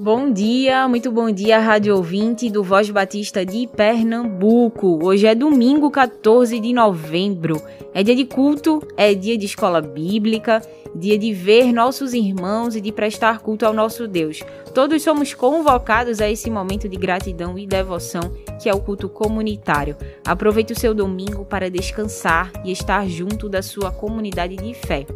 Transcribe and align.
bom 0.00 0.32
dia! 0.32 0.88
Muito 0.88 1.12
bom 1.12 1.30
dia, 1.30 1.58
rádio 1.58 1.94
ouvinte 1.94 2.48
do 2.48 2.64
Voz 2.64 2.88
Batista 2.88 3.44
de 3.44 3.66
Pernambuco. 3.66 4.98
Hoje 5.04 5.26
é 5.26 5.34
domingo, 5.34 5.90
14 5.90 6.58
de 6.58 6.72
novembro. 6.72 7.60
É 7.92 8.02
dia 8.02 8.16
de 8.16 8.24
culto, 8.24 8.82
é 8.96 9.12
dia 9.12 9.36
de 9.36 9.44
escola 9.44 9.82
bíblica 9.82 10.62
dia 10.94 11.18
de 11.18 11.32
ver 11.32 11.72
nossos 11.72 12.14
irmãos 12.14 12.74
e 12.74 12.80
de 12.80 12.92
prestar 12.92 13.40
culto 13.40 13.64
ao 13.66 13.72
nosso 13.72 14.08
Deus. 14.08 14.40
Todos 14.74 15.02
somos 15.02 15.34
convocados 15.34 16.20
a 16.20 16.30
esse 16.30 16.48
momento 16.48 16.88
de 16.88 16.96
gratidão 16.96 17.58
e 17.58 17.66
devoção 17.66 18.32
que 18.60 18.68
é 18.68 18.74
o 18.74 18.80
culto 18.80 19.08
comunitário. 19.08 19.96
Aproveite 20.24 20.72
o 20.72 20.78
seu 20.78 20.94
domingo 20.94 21.44
para 21.44 21.70
descansar 21.70 22.52
e 22.64 22.70
estar 22.70 23.08
junto 23.08 23.48
da 23.48 23.62
sua 23.62 23.90
comunidade 23.90 24.56
de 24.56 24.72
fé. 24.74 25.06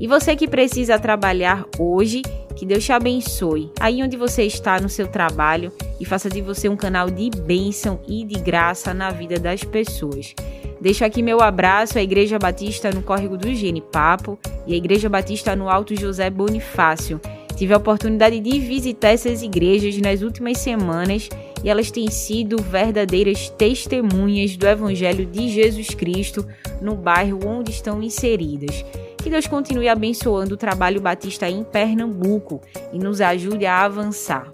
E 0.00 0.08
você 0.08 0.34
que 0.34 0.48
precisa 0.48 0.98
trabalhar 0.98 1.64
hoje, 1.78 2.22
que 2.56 2.66
Deus 2.66 2.84
te 2.84 2.92
abençoe. 2.92 3.70
Aí 3.78 4.02
onde 4.02 4.16
você 4.16 4.42
está 4.42 4.80
no 4.80 4.88
seu 4.88 5.06
trabalho 5.06 5.72
e 6.00 6.04
faça 6.04 6.28
de 6.28 6.40
você 6.40 6.68
um 6.68 6.76
canal 6.76 7.08
de 7.08 7.30
bênção 7.30 8.00
e 8.08 8.24
de 8.24 8.40
graça 8.40 8.92
na 8.92 9.10
vida 9.10 9.38
das 9.38 9.62
pessoas. 9.62 10.34
Deixo 10.80 11.04
aqui 11.04 11.22
meu 11.22 11.40
abraço 11.40 11.98
à 11.98 12.02
Igreja 12.02 12.38
Batista 12.38 12.90
no 12.90 13.02
Córrego 13.02 13.36
do 13.36 13.54
Genipapo 13.54 14.38
e 14.66 14.74
à 14.74 14.76
Igreja 14.76 15.08
Batista 15.08 15.54
no 15.54 15.70
Alto 15.70 15.98
José 15.98 16.28
Bonifácio. 16.28 17.20
Tive 17.56 17.72
a 17.72 17.78
oportunidade 17.78 18.38
de 18.38 18.60
visitar 18.60 19.08
essas 19.08 19.42
igrejas 19.42 19.96
nas 19.98 20.20
últimas 20.20 20.58
semanas 20.58 21.28
e 21.64 21.70
elas 21.70 21.90
têm 21.90 22.10
sido 22.10 22.62
verdadeiras 22.62 23.48
testemunhas 23.48 24.56
do 24.56 24.66
Evangelho 24.66 25.24
de 25.24 25.48
Jesus 25.48 25.88
Cristo 25.94 26.46
no 26.82 26.94
bairro 26.94 27.40
onde 27.46 27.70
estão 27.70 28.02
inseridas. 28.02 28.84
Que 29.16 29.30
Deus 29.30 29.46
continue 29.46 29.88
abençoando 29.88 30.54
o 30.54 30.58
trabalho 30.58 31.00
batista 31.00 31.48
em 31.48 31.64
Pernambuco 31.64 32.60
e 32.92 32.98
nos 32.98 33.20
ajude 33.22 33.64
a 33.64 33.84
avançar. 33.84 34.50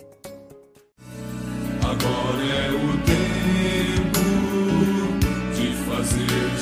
Agora 1.82 2.42
é 2.44 2.70
o 2.70 3.02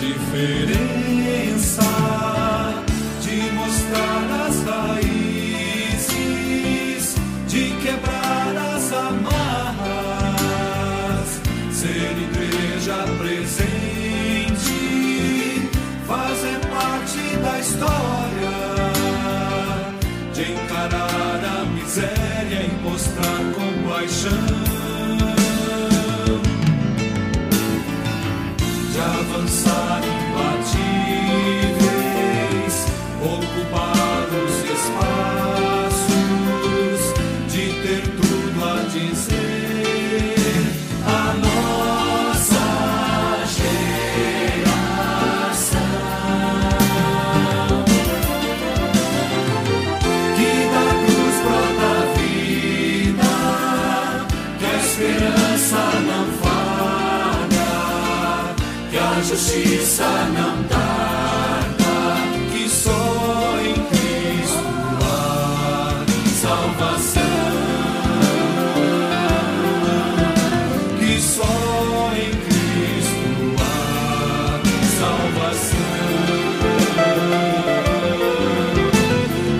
diferença 0.00 1.82
de 2.34 2.39
história, 17.80 18.56
de 20.34 20.52
encarar 20.52 21.40
a 21.44 21.64
miséria 21.64 22.66
e 22.66 22.82
mostrar 22.82 23.40
compaixão. 23.54 24.30
de 28.92 29.00
avançar 29.00 30.02
imbatíveis, 30.04 30.89
justiça 59.50 60.06
não 60.32 60.62
tarda, 60.68 62.20
que 62.52 62.68
só 62.68 63.58
em 63.58 63.74
Cristo 63.74 64.62
há 65.02 66.04
salvação, 66.40 67.22
que 71.00 71.20
só 71.20 72.12
em 72.14 72.30
Cristo 72.46 73.56
há 73.58 74.62
salvação, 75.00 75.90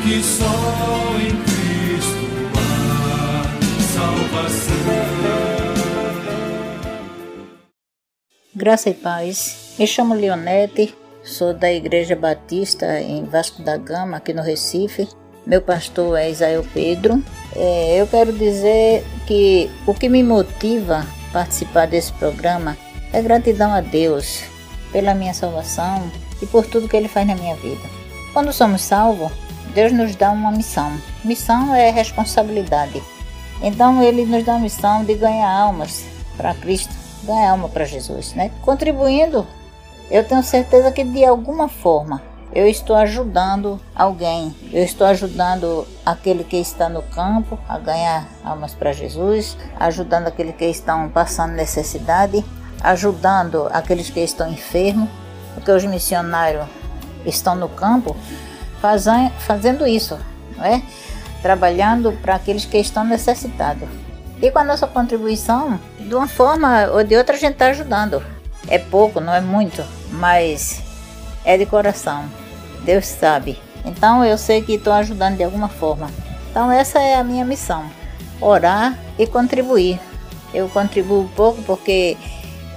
que 0.05 0.23
só 0.23 0.55
em 1.19 1.35
Cristo 1.43 2.29
há 2.55 3.83
salvação. 3.93 4.87
Graça 8.55 8.91
e 8.91 8.95
paz. 8.95 9.70
Me 9.81 9.87
chamo 9.87 10.13
Leonete, 10.13 10.95
sou 11.25 11.55
da 11.55 11.73
Igreja 11.73 12.15
Batista 12.15 13.01
em 13.01 13.25
Vasco 13.25 13.63
da 13.63 13.79
Gama, 13.79 14.19
aqui 14.19 14.35
no 14.35 14.43
Recife. 14.43 15.09
Meu 15.47 15.63
pastor 15.63 16.19
é 16.19 16.29
Isael 16.29 16.63
Pedro. 16.75 17.25
É, 17.57 17.99
eu 17.99 18.07
quero 18.07 18.31
dizer 18.31 19.03
que 19.27 19.71
o 19.87 19.95
que 19.95 20.07
me 20.07 20.23
motiva 20.23 20.99
a 20.99 21.33
participar 21.33 21.87
desse 21.87 22.13
programa 22.13 22.77
é 23.11 23.23
gratidão 23.23 23.73
a 23.73 23.81
Deus 23.81 24.43
pela 24.93 25.15
minha 25.15 25.33
salvação 25.33 26.13
e 26.43 26.47
por 26.47 26.67
tudo 26.67 26.87
que 26.87 26.99
Ele 26.99 27.09
faz 27.09 27.27
na 27.27 27.35
minha 27.35 27.57
vida. 27.57 27.89
Quando 28.35 28.53
somos 28.53 28.83
salvos, 28.83 29.33
Deus 29.73 29.93
nos 29.93 30.15
dá 30.15 30.31
uma 30.31 30.53
missão. 30.53 30.93
Missão 31.25 31.75
é 31.75 31.91
responsabilidade. 31.91 33.03
Então 33.63 34.03
Ele 34.03 34.27
nos 34.27 34.45
dá 34.45 34.57
a 34.57 34.61
missão 34.61 35.07
de 35.07 35.15
ganhar 35.15 35.51
almas 35.51 36.05
para 36.37 36.53
Cristo 36.53 37.01
ganhar 37.25 37.51
alma 37.51 37.69
para 37.69 37.85
Jesus, 37.85 38.35
né? 38.35 38.51
Contribuindo, 38.63 39.47
eu 40.11 40.25
tenho 40.25 40.43
certeza 40.43 40.91
que 40.91 41.05
de 41.05 41.25
alguma 41.25 41.69
forma 41.69 42.23
eu 42.53 42.67
estou 42.67 42.97
ajudando 42.97 43.81
alguém, 43.95 44.53
eu 44.73 44.83
estou 44.83 45.07
ajudando 45.07 45.87
aquele 46.05 46.43
que 46.43 46.57
está 46.57 46.89
no 46.89 47.01
campo 47.01 47.57
a 47.69 47.79
ganhar 47.79 48.27
almas 48.45 48.75
para 48.75 48.93
Jesus, 48.93 49.57
ajudando 49.79 50.27
aquele 50.27 50.53
que 50.53 50.65
estão 50.65 51.09
passando 51.09 51.53
necessidade, 51.53 52.45
ajudando 52.83 53.69
aqueles 53.73 54.11
que 54.11 54.19
estão 54.19 54.51
enfermos, 54.51 55.09
porque 55.55 55.71
os 55.71 55.85
missionários 55.85 56.67
estão 57.25 57.55
no 57.55 57.69
campo 57.69 58.17
fazendo 59.39 59.87
isso, 59.87 60.19
não 60.57 60.65
é? 60.65 60.83
Trabalhando 61.43 62.13
para 62.21 62.35
aqueles 62.35 62.65
que 62.65 62.79
estão 62.79 63.05
necessitados. 63.05 63.89
E 64.43 64.51
com 64.51 64.59
a 64.59 64.65
nossa 64.65 64.87
contribuição, 64.89 65.79
de 66.01 66.15
uma 66.15 66.27
forma 66.27 66.87
ou 66.87 67.05
de 67.05 67.15
outra, 67.15 67.37
a 67.37 67.39
gente 67.39 67.53
está 67.53 67.67
ajudando. 67.67 68.23
É 68.67 68.79
pouco, 68.79 69.21
não 69.21 69.35
é 69.35 69.41
muito, 69.41 69.85
mas 70.21 70.83
é 71.45 71.57
de 71.57 71.67
coração. 71.67 72.25
Deus 72.85 73.07
sabe. 73.07 73.59
Então 73.85 74.25
eu 74.25 74.37
sei 74.37 74.63
que 74.63 74.75
estou 74.75 74.93
ajudando 74.93 75.39
de 75.39 75.43
alguma 75.43 75.69
forma. 75.69 76.11
Então 76.51 76.71
essa 76.71 77.01
é 77.01 77.17
a 77.17 77.25
minha 77.25 77.45
missão: 77.45 77.91
orar 78.41 78.97
e 79.19 79.27
contribuir. 79.27 79.99
Eu 80.53 80.69
contribuo 80.69 81.29
pouco 81.35 81.63
porque 81.63 82.17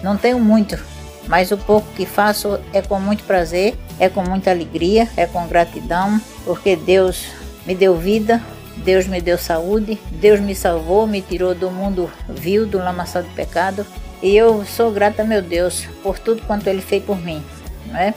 não 0.01 0.15
tenho 0.15 0.39
muito, 0.39 0.79
mas 1.27 1.51
o 1.51 1.57
pouco 1.57 1.87
que 1.95 2.05
faço 2.05 2.59
é 2.71 2.81
com 2.81 2.99
muito 2.99 3.23
prazer, 3.23 3.77
é 3.99 4.07
com 4.07 4.23
muita 4.23 4.51
alegria, 4.51 5.09
é 5.17 5.25
com 5.25 5.47
gratidão, 5.47 6.21
porque 6.45 6.75
Deus 6.75 7.25
me 7.65 7.73
deu 7.73 7.97
vida, 7.97 8.41
Deus 8.77 9.07
me 9.07 9.19
deu 9.19 9.37
saúde, 9.37 9.99
Deus 10.11 10.39
me 10.39 10.53
salvou, 10.53 11.07
me 11.07 11.21
tirou 11.21 11.55
do 11.55 11.71
mundo 11.71 12.11
vil, 12.29 12.67
do 12.67 12.77
lamaçal 12.77 13.23
do 13.23 13.29
pecado. 13.29 13.85
E 14.23 14.37
eu 14.37 14.65
sou 14.65 14.89
grata, 14.89 15.25
meu 15.25 15.41
Deus, 15.41 15.85
por 16.01 16.17
tudo 16.17 16.41
quanto 16.43 16.67
Ele 16.67 16.81
fez 16.81 17.03
por 17.03 17.19
mim. 17.21 17.43
Não 17.85 17.97
é? 17.97 18.13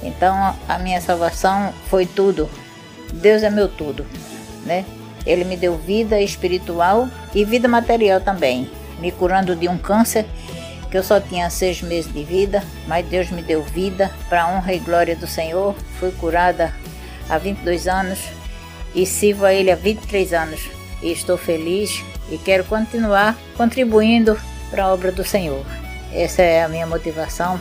Então 0.00 0.56
a 0.68 0.78
minha 0.78 1.00
salvação 1.00 1.74
foi 1.90 2.06
tudo. 2.06 2.48
Deus 3.12 3.42
é 3.42 3.50
meu 3.50 3.68
tudo. 3.68 4.06
Né? 4.64 4.84
Ele 5.26 5.42
me 5.42 5.56
deu 5.56 5.76
vida 5.76 6.20
espiritual 6.20 7.08
e 7.34 7.44
vida 7.44 7.66
material 7.66 8.20
também, 8.20 8.70
me 9.00 9.10
curando 9.10 9.56
de 9.56 9.68
um 9.68 9.76
câncer 9.76 10.26
que 10.88 10.96
eu 10.96 11.02
só 11.02 11.18
tinha 11.18 11.50
seis 11.50 11.82
meses 11.82 12.12
de 12.12 12.22
vida, 12.22 12.62
mas 12.86 13.04
Deus 13.06 13.30
me 13.30 13.42
deu 13.42 13.62
vida 13.62 14.12
para 14.28 14.44
a 14.44 14.48
honra 14.48 14.74
e 14.74 14.78
glória 14.78 15.16
do 15.16 15.26
Senhor. 15.26 15.74
Fui 15.98 16.12
curada 16.12 16.72
há 17.28 17.36
22 17.36 17.88
anos 17.88 18.20
e 18.94 19.04
sirvo 19.04 19.44
a 19.44 19.52
Ele 19.52 19.72
há 19.72 19.74
23 19.74 20.32
anos. 20.34 20.70
E 21.02 21.10
estou 21.10 21.36
feliz 21.36 22.04
e 22.30 22.38
quero 22.38 22.62
continuar 22.62 23.36
contribuindo 23.56 24.38
para 24.72 24.84
a 24.84 24.92
obra 24.92 25.12
do 25.12 25.22
Senhor. 25.22 25.64
Essa 26.12 26.42
é 26.42 26.64
a 26.64 26.68
minha 26.68 26.86
motivação 26.86 27.60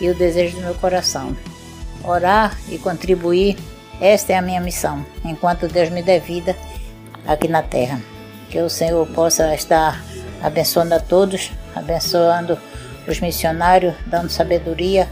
e 0.00 0.08
o 0.08 0.14
desejo 0.14 0.56
do 0.56 0.62
meu 0.62 0.74
coração. 0.74 1.36
Orar 2.04 2.56
e 2.68 2.78
contribuir 2.78 3.58
Esta 4.00 4.32
é 4.32 4.36
a 4.36 4.42
minha 4.42 4.60
missão, 4.60 5.04
enquanto 5.24 5.68
Deus 5.68 5.88
me 5.90 6.02
der 6.02 6.20
vida 6.20 6.56
aqui 7.26 7.46
na 7.46 7.62
terra. 7.62 8.00
Que 8.50 8.58
o 8.60 8.68
Senhor 8.68 9.06
possa 9.08 9.54
estar 9.54 10.02
abençoando 10.42 10.94
a 10.94 10.98
todos, 11.00 11.52
abençoando 11.74 12.58
os 13.06 13.20
missionários, 13.20 13.94
dando 14.06 14.30
sabedoria 14.30 15.08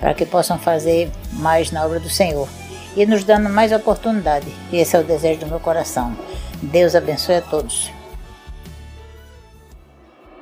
para 0.00 0.14
que 0.14 0.24
possam 0.24 0.58
fazer 0.58 1.10
mais 1.32 1.70
na 1.70 1.84
obra 1.84 2.00
do 2.00 2.08
Senhor 2.08 2.48
e 2.96 3.04
nos 3.04 3.24
dando 3.24 3.50
mais 3.50 3.72
oportunidade. 3.72 4.46
Esse 4.72 4.96
é 4.96 5.00
o 5.00 5.04
desejo 5.04 5.40
do 5.40 5.46
meu 5.46 5.60
coração. 5.60 6.16
Deus 6.62 6.94
abençoe 6.94 7.36
a 7.36 7.42
todos. 7.42 7.90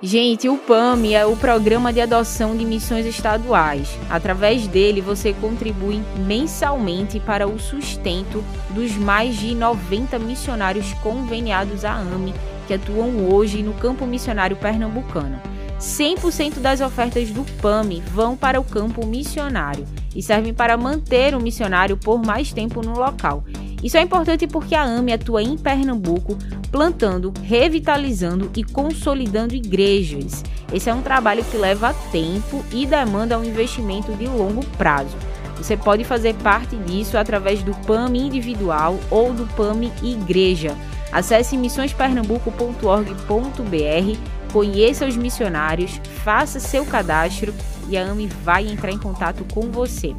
Gente, 0.02 0.48
o 0.48 0.56
PAMI 0.56 1.12
é 1.12 1.26
o 1.26 1.36
Programa 1.36 1.92
de 1.92 2.00
Adoção 2.00 2.56
de 2.56 2.64
Missões 2.64 3.04
Estaduais. 3.04 3.98
Através 4.08 4.66
dele, 4.66 5.02
você 5.02 5.34
contribui 5.34 6.00
mensalmente 6.26 7.20
para 7.20 7.46
o 7.46 7.58
sustento 7.58 8.42
dos 8.70 8.96
mais 8.96 9.36
de 9.36 9.54
90 9.54 10.18
missionários 10.18 10.94
conveniados 11.02 11.84
à 11.84 11.92
AME 11.92 12.32
que 12.66 12.72
atuam 12.72 13.30
hoje 13.30 13.62
no 13.62 13.74
campo 13.74 14.06
missionário 14.06 14.56
pernambucano. 14.56 15.38
100% 15.78 16.60
das 16.60 16.80
ofertas 16.80 17.28
do 17.30 17.44
PAMI 17.60 18.02
vão 18.10 18.38
para 18.38 18.58
o 18.58 18.64
campo 18.64 19.04
missionário 19.04 19.86
e 20.16 20.22
servem 20.22 20.54
para 20.54 20.78
manter 20.78 21.34
o 21.34 21.40
missionário 21.40 21.98
por 21.98 22.24
mais 22.24 22.54
tempo 22.54 22.80
no 22.80 22.98
local. 22.98 23.44
Isso 23.82 23.96
é 23.96 24.02
importante 24.02 24.46
porque 24.46 24.74
a 24.74 24.84
AME 24.84 25.12
atua 25.12 25.42
em 25.42 25.56
Pernambuco, 25.56 26.36
plantando, 26.70 27.32
revitalizando 27.42 28.50
e 28.56 28.62
consolidando 28.62 29.54
igrejas. 29.54 30.44
Esse 30.72 30.90
é 30.90 30.94
um 30.94 31.02
trabalho 31.02 31.44
que 31.44 31.56
leva 31.56 31.94
tempo 32.12 32.64
e 32.72 32.86
demanda 32.86 33.38
um 33.38 33.44
investimento 33.44 34.12
de 34.12 34.26
longo 34.26 34.64
prazo. 34.76 35.16
Você 35.56 35.76
pode 35.76 36.04
fazer 36.04 36.34
parte 36.36 36.76
disso 36.76 37.18
através 37.18 37.62
do 37.62 37.74
PAMI 37.86 38.20
individual 38.20 38.98
ou 39.10 39.34
do 39.34 39.46
PAMI 39.54 39.92
Igreja. 40.02 40.74
Acesse 41.12 41.56
missõespernambuco.org.br, 41.56 44.52
conheça 44.52 45.06
os 45.06 45.16
missionários, 45.16 46.00
faça 46.24 46.60
seu 46.60 46.84
cadastro 46.86 47.52
e 47.88 47.98
a 47.98 48.04
AME 48.04 48.26
vai 48.42 48.68
entrar 48.68 48.90
em 48.90 48.98
contato 48.98 49.44
com 49.52 49.70
você. 49.70 50.14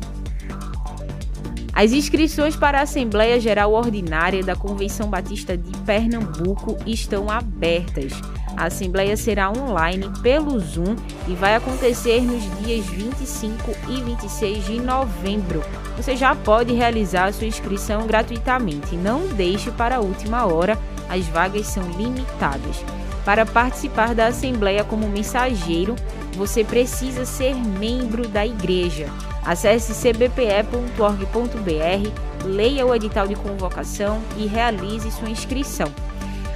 As 1.74 1.94
inscrições 1.94 2.56
para 2.56 2.80
a 2.80 2.84
Assembleia 2.84 3.40
Geral 3.40 3.72
Ordinária 3.72 4.44
da 4.44 4.56
Convenção 4.56 5.10
Batista 5.10 5.58
de 5.58 5.72
Pernambuco 5.80 6.78
estão 6.86 7.30
abertas. 7.30 8.12
A 8.58 8.66
Assembleia 8.66 9.16
será 9.16 9.50
online 9.50 10.12
pelo 10.22 10.60
Zoom 10.60 10.96
e 11.28 11.34
vai 11.34 11.56
acontecer 11.56 12.22
nos 12.22 12.44
dias 12.60 12.86
25 12.88 13.72
e 13.90 14.02
26 14.04 14.66
de 14.66 14.80
novembro. 14.82 15.64
Você 15.96 16.16
já 16.18 16.36
pode 16.36 16.74
realizar 16.74 17.32
sua 17.34 17.48
inscrição 17.48 18.06
gratuitamente. 18.06 18.96
Não 18.96 19.28
deixe 19.30 19.72
para 19.72 19.96
a 19.96 20.02
última 20.02 20.46
hora, 20.46 20.78
as 21.10 21.26
vagas 21.28 21.68
são 21.68 21.84
limitadas. 21.92 22.84
Para 23.26 23.46
participar 23.46 24.16
da 24.16 24.28
Assembleia 24.28 24.84
como 24.84 25.08
mensageiro, 25.08 25.96
você 26.34 26.64
precisa 26.64 27.26
ser 27.26 27.56
membro 27.56 28.28
da 28.28 28.46
igreja. 28.46 29.08
Acesse 29.46 29.94
cbpe.org.br, 29.94 30.86
leia 32.46 32.86
o 32.86 32.96
edital 32.96 33.28
de 33.28 33.36
convocação 33.36 34.22
e 34.38 34.46
realize 34.48 35.12
sua 35.12 35.30
inscrição. 35.30 35.92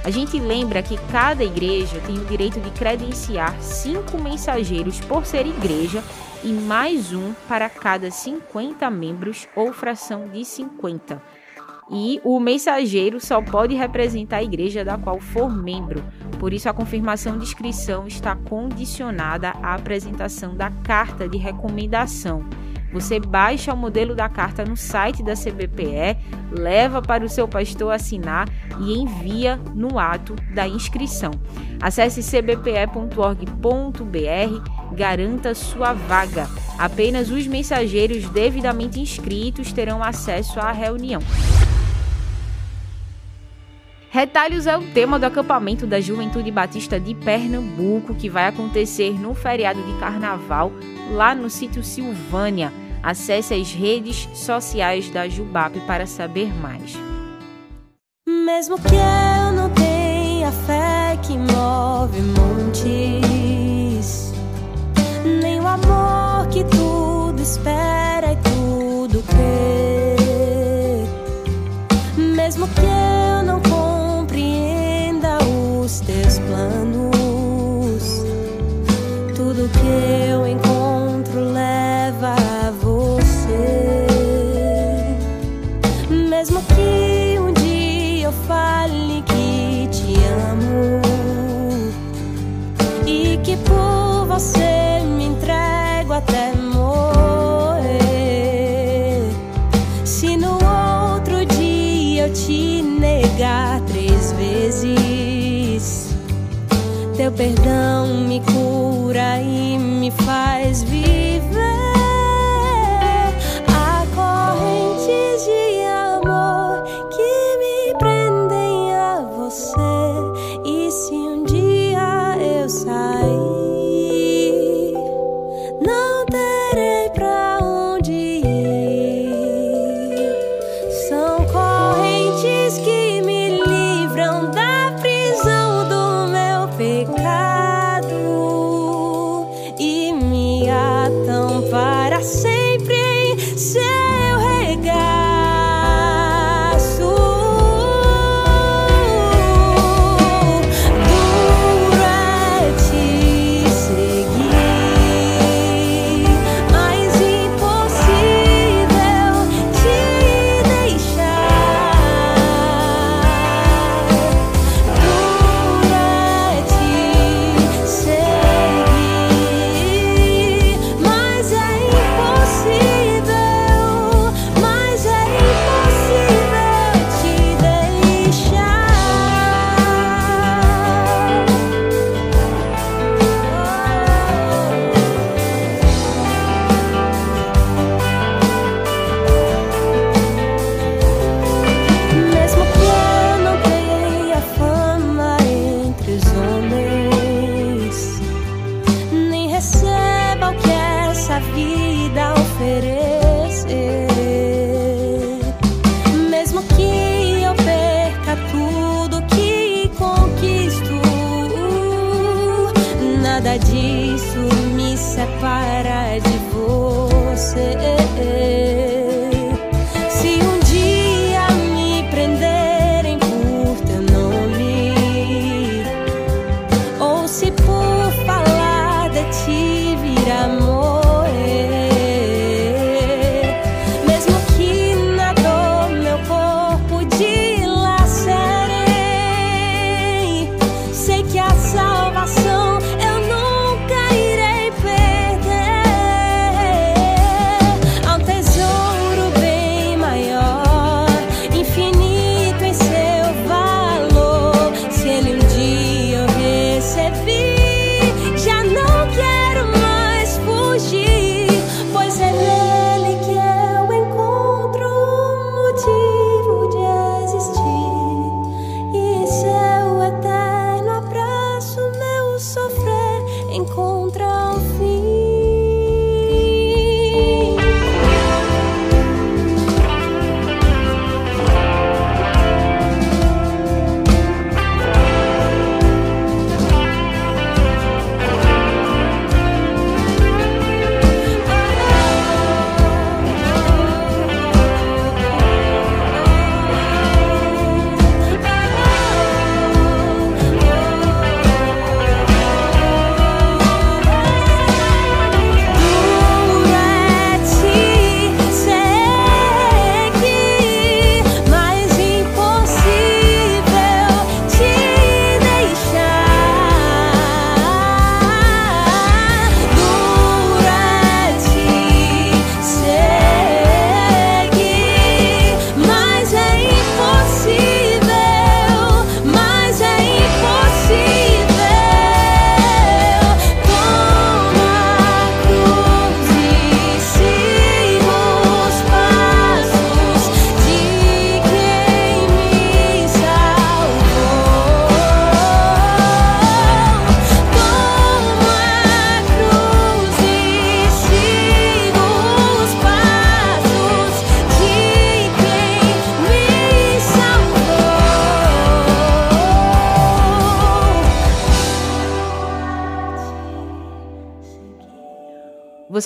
A 0.04 0.10
gente 0.10 0.38
lembra 0.38 0.82
que 0.82 0.96
cada 1.10 1.42
igreja 1.42 2.00
tem 2.06 2.16
o 2.16 2.24
direito 2.26 2.60
de 2.60 2.70
credenciar 2.70 3.60
cinco 3.60 4.22
mensageiros 4.22 5.00
por 5.00 5.26
ser 5.26 5.46
igreja 5.46 6.02
e 6.44 6.52
mais 6.52 7.12
um 7.12 7.32
para 7.48 7.68
cada 7.68 8.08
50 8.08 8.88
membros 8.88 9.48
ou 9.56 9.72
fração 9.72 10.28
de 10.28 10.44
50. 10.44 11.20
E 11.90 12.20
o 12.24 12.38
mensageiro 12.38 13.20
só 13.20 13.40
pode 13.42 13.74
representar 13.74 14.38
a 14.38 14.42
igreja 14.44 14.84
da 14.84 14.96
qual 14.96 15.20
for 15.20 15.50
membro. 15.50 16.04
Por 16.38 16.52
isso, 16.52 16.68
a 16.68 16.74
confirmação 16.74 17.38
de 17.38 17.44
inscrição 17.44 18.06
está 18.06 18.36
condicionada 18.36 19.50
à 19.62 19.74
apresentação 19.74 20.54
da 20.54 20.70
carta 20.70 21.28
de 21.28 21.38
recomendação 21.38 22.44
você 22.96 23.20
baixa 23.20 23.74
o 23.74 23.76
modelo 23.76 24.14
da 24.14 24.26
carta 24.26 24.64
no 24.64 24.74
site 24.74 25.22
da 25.22 25.34
CBPE, 25.34 26.16
leva 26.50 27.02
para 27.02 27.24
o 27.24 27.28
seu 27.28 27.46
pastor 27.46 27.92
assinar 27.92 28.48
e 28.80 28.98
envia 28.98 29.56
no 29.74 29.98
ato 29.98 30.34
da 30.54 30.66
inscrição. 30.66 31.32
Acesse 31.78 32.22
cbpe.org.br, 32.22 33.50
garanta 34.94 35.54
sua 35.54 35.92
vaga. 35.92 36.48
Apenas 36.78 37.30
os 37.30 37.46
mensageiros 37.46 38.28
devidamente 38.30 38.98
inscritos 38.98 39.74
terão 39.74 40.02
acesso 40.02 40.58
à 40.58 40.72
reunião. 40.72 41.20
Retalhos 44.10 44.66
é 44.66 44.76
o 44.76 44.82
tema 44.92 45.18
do 45.18 45.26
acampamento 45.26 45.86
da 45.86 46.00
Juventude 46.00 46.50
Batista 46.50 46.98
de 46.98 47.14
Pernambuco, 47.14 48.14
que 48.14 48.28
vai 48.28 48.46
acontecer 48.46 49.18
no 49.18 49.34
feriado 49.34 49.82
de 49.82 49.98
carnaval 49.98 50.72
lá 51.10 51.34
no 51.34 51.50
sítio 51.50 51.82
Silvânia. 51.82 52.72
Acesse 53.02 53.54
as 53.54 53.72
redes 53.72 54.28
sociais 54.34 55.10
da 55.10 55.28
Jubap 55.28 55.78
para 55.80 56.06
saber 56.06 56.52
mais. 56.60 56.96
Mesmo 58.26 58.80
que 58.80 58.94
eu 58.94 59.52
não 59.52 59.70
tenha 59.70 60.50
fé 60.50 61.18
que 61.22 61.36
move 61.36 62.20
montes, 62.22 64.32
nem 65.40 65.60
o 65.60 65.66
amor 65.66 66.48
que 66.48 66.64
tudo 66.64 67.42
espera 67.42 68.32
e 68.32 68.36
tudo 68.36 69.22
crê, 69.22 69.75
teu 107.66 108.05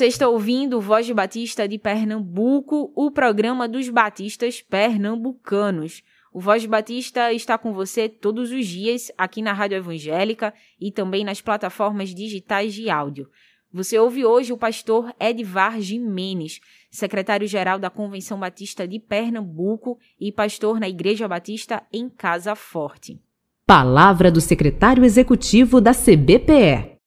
Você 0.01 0.07
está 0.07 0.27
ouvindo 0.27 0.81
Voz 0.81 1.05
de 1.05 1.13
Batista 1.13 1.69
de 1.69 1.77
Pernambuco, 1.77 2.91
o 2.97 3.11
programa 3.11 3.69
dos 3.69 3.91
batistas 3.91 4.63
pernambucanos. 4.63 6.03
O 6.33 6.41
Voz 6.41 6.63
de 6.63 6.69
Batista 6.69 7.31
está 7.35 7.59
com 7.59 7.75
você 7.75 8.09
todos 8.09 8.51
os 8.51 8.67
dias 8.67 9.13
aqui 9.19 9.43
na 9.43 9.53
Rádio 9.53 9.77
Evangélica 9.77 10.55
e 10.81 10.91
também 10.91 11.23
nas 11.23 11.43
plataformas 11.43 12.15
digitais 12.15 12.73
de 12.73 12.89
áudio. 12.89 13.29
Você 13.71 13.99
ouve 13.99 14.25
hoje 14.25 14.55
o 14.55 14.57
pastor 14.57 15.15
Edvar 15.21 15.79
Jimenez, 15.83 16.61
secretário-geral 16.91 17.79
da 17.79 17.91
Convenção 17.91 18.41
Batista 18.41 18.89
de 18.89 18.99
Pernambuco 18.99 19.99
e 20.19 20.33
pastor 20.33 20.81
na 20.81 20.89
Igreja 20.89 21.29
Batista 21.29 21.83
em 21.93 22.09
Casa 22.09 22.55
Forte. 22.55 23.21
Palavra 23.67 24.31
do 24.31 24.41
secretário 24.41 25.05
executivo 25.05 25.79
da 25.79 25.93
CBPE. 25.93 27.00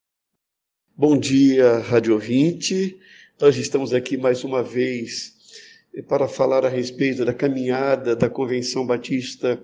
Bom 0.96 1.18
dia, 1.18 1.80
rádio 1.80 2.14
ouvinte. 2.14 2.96
Nós 3.42 3.58
estamos 3.58 3.96
aqui 3.96 4.16
mais 4.16 4.44
uma 4.44 4.62
vez 4.62 5.34
para 6.08 6.28
falar 6.28 6.64
a 6.68 6.70
respeito 6.70 7.26
da 7.26 7.34
caminhada 7.34 8.16
da 8.16 8.30
Convenção 8.30 8.86
Batista 8.86 9.60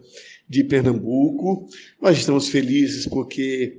de 0.49 0.63
Pernambuco. 0.63 1.69
Nós 2.01 2.17
estamos 2.17 2.49
felizes 2.49 3.05
porque 3.05 3.77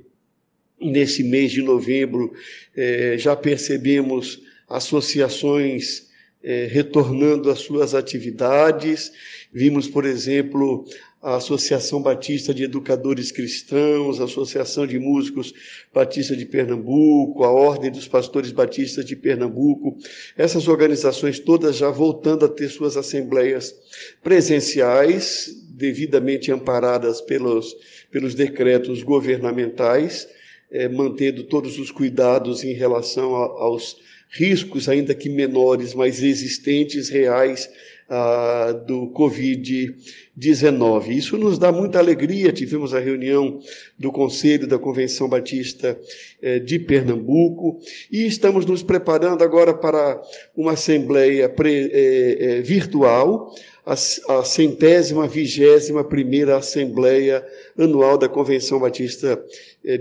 nesse 0.79 1.25
mês 1.25 1.51
de 1.51 1.61
novembro 1.61 2.33
eh, 2.73 3.17
já 3.17 3.35
percebemos 3.35 4.41
associações 4.69 6.07
eh, 6.41 6.69
retornando 6.71 7.51
às 7.51 7.59
suas 7.59 7.93
atividades. 7.93 9.11
Vimos, 9.51 9.89
por 9.89 10.05
exemplo, 10.05 10.85
a 11.21 11.35
Associação 11.35 12.01
Batista 12.01 12.51
de 12.51 12.63
Educadores 12.63 13.31
Cristãos, 13.31 14.19
a 14.19 14.23
Associação 14.23 14.87
de 14.87 14.97
Músicos 14.97 15.53
Batista 15.93 16.35
de 16.35 16.45
Pernambuco, 16.45 17.43
a 17.43 17.51
Ordem 17.51 17.91
dos 17.91 18.07
Pastores 18.07 18.51
Batistas 18.51 19.05
de 19.05 19.15
Pernambuco, 19.15 19.97
essas 20.35 20.67
organizações 20.67 21.39
todas 21.39 21.77
já 21.77 21.91
voltando 21.91 22.45
a 22.45 22.49
ter 22.49 22.69
suas 22.69 22.97
assembleias 22.97 23.75
presenciais, 24.23 25.55
devidamente 25.69 26.51
amparadas 26.51 27.21
pelos, 27.21 27.75
pelos 28.09 28.33
decretos 28.33 29.03
governamentais, 29.03 30.27
eh, 30.71 30.89
mantendo 30.89 31.43
todos 31.43 31.77
os 31.77 31.91
cuidados 31.91 32.63
em 32.63 32.73
relação 32.73 33.35
a, 33.35 33.45
aos 33.63 33.97
riscos, 34.31 34.87
ainda 34.87 35.13
que 35.13 35.29
menores, 35.29 35.93
mas 35.93 36.23
existentes, 36.23 37.09
reais, 37.09 37.69
ah, 38.13 38.73
do 38.73 39.09
Covid-19. 39.13 41.15
Isso 41.15 41.37
nos 41.37 41.57
dá 41.57 41.71
muita 41.71 41.97
alegria. 41.97 42.51
Tivemos 42.51 42.93
a 42.93 42.99
reunião 42.99 43.61
do 43.97 44.11
Conselho 44.11 44.67
da 44.67 44.77
Convenção 44.77 45.29
Batista 45.29 45.97
eh, 46.41 46.59
de 46.59 46.77
Pernambuco 46.77 47.79
e 48.11 48.27
estamos 48.27 48.65
nos 48.65 48.83
preparando 48.83 49.45
agora 49.45 49.73
para 49.73 50.21
uma 50.53 50.73
assembleia 50.73 51.45
eh, 51.45 51.53
eh, 51.63 52.61
virtual, 52.61 53.55
a, 53.85 53.95
centésima, 54.43 55.25
vigésima 55.25 56.03
primeira 56.03 56.57
Assembleia 56.57 57.47
Anual 57.77 58.17
da 58.17 58.27
Convenção 58.27 58.77
Batista 58.77 59.41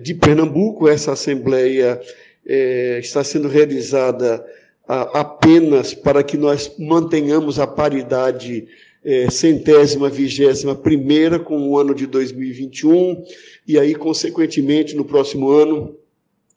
de 0.02 0.14
Pernambuco. 0.14 0.88
Essa 0.88 1.12
assembleia 1.12 2.00
está 3.00 3.22
sendo 3.22 3.46
realizada 3.46 4.44
apenas 4.90 5.94
para 5.94 6.22
que 6.22 6.36
nós 6.36 6.72
mantenhamos 6.76 7.60
a 7.60 7.66
paridade 7.66 8.66
é, 9.04 9.30
centésima, 9.30 10.10
vigésima 10.10 10.74
primeira 10.74 11.38
com 11.38 11.68
o 11.68 11.78
ano 11.78 11.94
de 11.94 12.06
2021 12.06 13.22
e 13.66 13.78
aí, 13.78 13.94
consequentemente, 13.94 14.96
no 14.96 15.04
próximo 15.04 15.50
ano, 15.50 15.96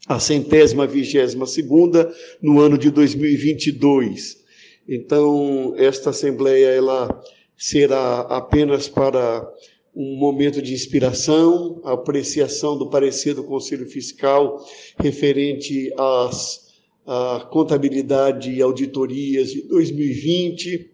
a 0.08 0.20
centésima, 0.20 0.88
vigésima 0.88 1.46
segunda 1.46 2.12
no 2.42 2.60
ano 2.60 2.78
de 2.78 2.90
2022. 2.90 4.44
Então, 4.90 5.76
esta 5.78 6.10
Assembleia 6.10 6.68
ela 6.68 7.24
será 7.56 8.22
apenas 8.22 8.90
para 8.90 9.48
um 9.96 10.18
momento 10.18 10.60
de 10.60 10.74
inspiração, 10.74 11.80
apreciação 11.86 12.76
do 12.78 12.90
parecer 12.90 13.36
do 13.36 13.44
Conselho 13.44 13.86
Fiscal 13.86 14.66
referente 14.98 15.94
às 15.98 16.63
a 17.06 17.48
contabilidade 17.52 18.52
e 18.52 18.62
auditorias 18.62 19.52
de 19.52 19.62
2020, 19.64 20.90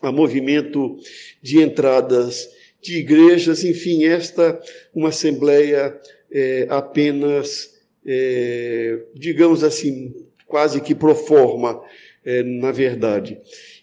a 0.00 0.12
movimento 0.12 0.96
de 1.42 1.62
entradas 1.62 2.48
de 2.80 2.98
igrejas, 2.98 3.64
enfim, 3.64 4.04
esta 4.04 4.60
uma 4.94 5.08
assembleia 5.08 5.98
é, 6.30 6.66
apenas, 6.68 7.74
é, 8.04 8.98
digamos 9.14 9.64
assim, 9.64 10.14
quase 10.46 10.80
que 10.80 10.94
pro 10.94 11.14
forma, 11.14 11.82
é, 12.24 12.42
na 12.42 12.70
verdade. 12.70 13.38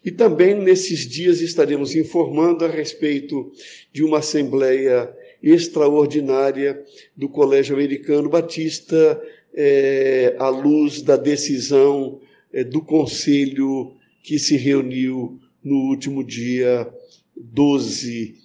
E 0.06 0.12
também 0.12 0.54
nesses 0.56 1.00
dias 1.00 1.42
estaremos 1.42 1.96
informando 1.96 2.64
a 2.64 2.68
respeito 2.68 3.52
de 3.92 4.04
uma 4.04 4.20
assembleia 4.20 5.12
extraordinária 5.42 6.84
do 7.16 7.28
Colégio 7.28 7.76
Americano 7.76 8.30
Batista, 8.30 9.20
é, 9.54 10.36
à 10.40 10.50
luz 10.50 11.02
da 11.02 11.18
decisão 11.18 12.20
é, 12.54 12.64
do 12.64 12.82
Conselho 12.82 13.94
que 14.24 14.38
se 14.38 14.56
reuniu 14.56 15.40
no 15.64 15.90
último 15.90 16.24
dia 16.24 16.88
12 17.36 18.36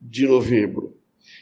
de 0.00 0.26
novembro. 0.26 0.94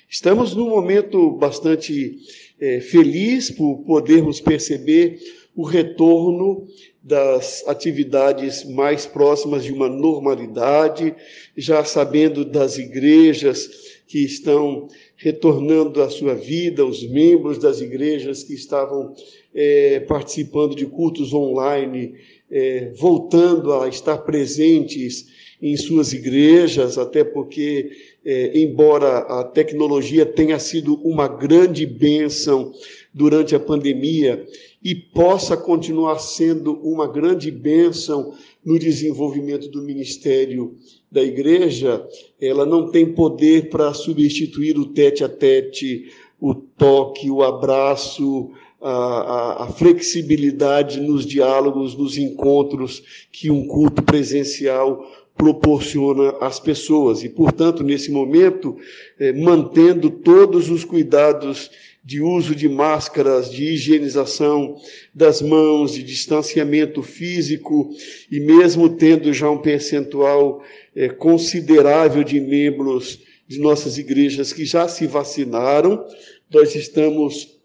Estamos 0.09 0.54
num 0.54 0.69
momento 0.69 1.33
bastante 1.33 2.19
é, 2.61 2.81
feliz 2.81 3.50
por 3.50 3.78
podermos 3.85 4.40
perceber 4.40 5.19
o 5.57 5.62
retorno 5.62 6.66
das 7.02 7.62
atividades 7.66 8.64
mais 8.64 9.07
próximas 9.07 9.64
de 9.64 9.73
uma 9.73 9.88
normalidade, 9.88 11.14
já 11.57 11.85
sabendo 11.85 12.45
das 12.45 12.78
igrejas 12.78 13.69
que 14.06 14.25
estão 14.25 14.88
retornando 15.16 16.02
à 16.02 16.11
sua 16.11 16.34
vida, 16.34 16.84
os 16.84 17.02
membros 17.08 17.58
das 17.58 17.80
igrejas 17.80 18.42
que 18.42 18.54
estavam 18.54 19.14
é, 19.54 20.00
participando 20.00 20.75
de 20.75 20.87
cultos 20.87 21.32
online, 21.32 22.14
é, 22.50 22.92
voltando 22.96 23.73
a 23.73 23.88
estar 23.88 24.18
presentes 24.18 25.26
em 25.62 25.76
suas 25.76 26.12
igrejas, 26.12 26.99
até 26.99 27.25
porque, 27.25 27.90
é, 28.25 28.58
embora 28.58 29.18
a 29.18 29.44
tecnologia 29.44 30.26
tenha 30.26 30.58
sido 30.58 30.96
uma 31.02 31.26
grande 31.26 31.87
bênção 31.87 32.73
durante 33.14 33.54
a 33.54 33.61
pandemia 33.61 34.44
e 34.85 34.95
possa 34.95 35.57
continuar 35.57 36.19
sendo 36.19 36.75
uma 36.75 37.07
grande 37.07 37.50
bênção 37.50 38.35
no 38.62 38.79
desenvolvimento 38.79 39.71
do 39.71 39.81
ministério 39.81 40.76
da 41.11 41.23
igreja, 41.23 42.07
ela 42.38 42.67
não 42.67 42.91
tem 42.91 43.14
poder 43.14 43.71
para 43.71 43.95
substituir 43.95 44.79
o 44.79 44.85
tete 44.85 45.25
a 45.25 45.29
tete, 45.29 46.12
o 46.38 46.55
toque, 46.55 47.31
o 47.31 47.43
abraço, 47.43 48.50
a, 48.79 48.91
a, 48.91 49.64
a, 49.64 49.67
flexibilidade 49.69 51.00
nos 51.00 51.25
diálogos, 51.25 51.97
nos 51.97 52.19
encontros 52.19 53.03
que 53.33 53.50
um 53.50 53.67
culto 53.67 54.03
presencial 54.03 55.03
proporciona 55.35 56.35
às 56.41 56.61
pessoas. 56.61 57.25
E, 57.25 57.31
portanto, 57.31 57.83
nesse 57.83 58.11
momento, 58.11 58.76
eh, 59.19 59.33
mantendo 59.33 60.11
todos 60.11 60.71
os 60.71 60.85
cuidados 60.85 61.71
de 62.04 62.20
uso 62.20 62.54
de 62.54 62.68
máscaras, 62.68 63.50
de 63.50 63.64
higienização 63.73 64.76
das 65.14 65.40
mãos, 65.40 65.94
de 65.94 66.02
distanciamento 66.02 67.02
físico, 67.02 67.90
e 68.30 68.40
mesmo 68.40 68.90
tendo 68.90 69.32
já 69.32 69.50
um 69.50 69.56
percentual 69.56 70.62
é, 70.94 71.08
considerável 71.08 72.23
de 72.23 72.38
membros 72.40 73.20
de 73.49 73.58
nossas 73.58 73.96
igrejas 73.96 74.52
que 74.52 74.66
já 74.66 74.87
se 74.87 75.06
vacinaram, 75.06 76.04
nós 76.52 76.75
estamos 76.75 77.58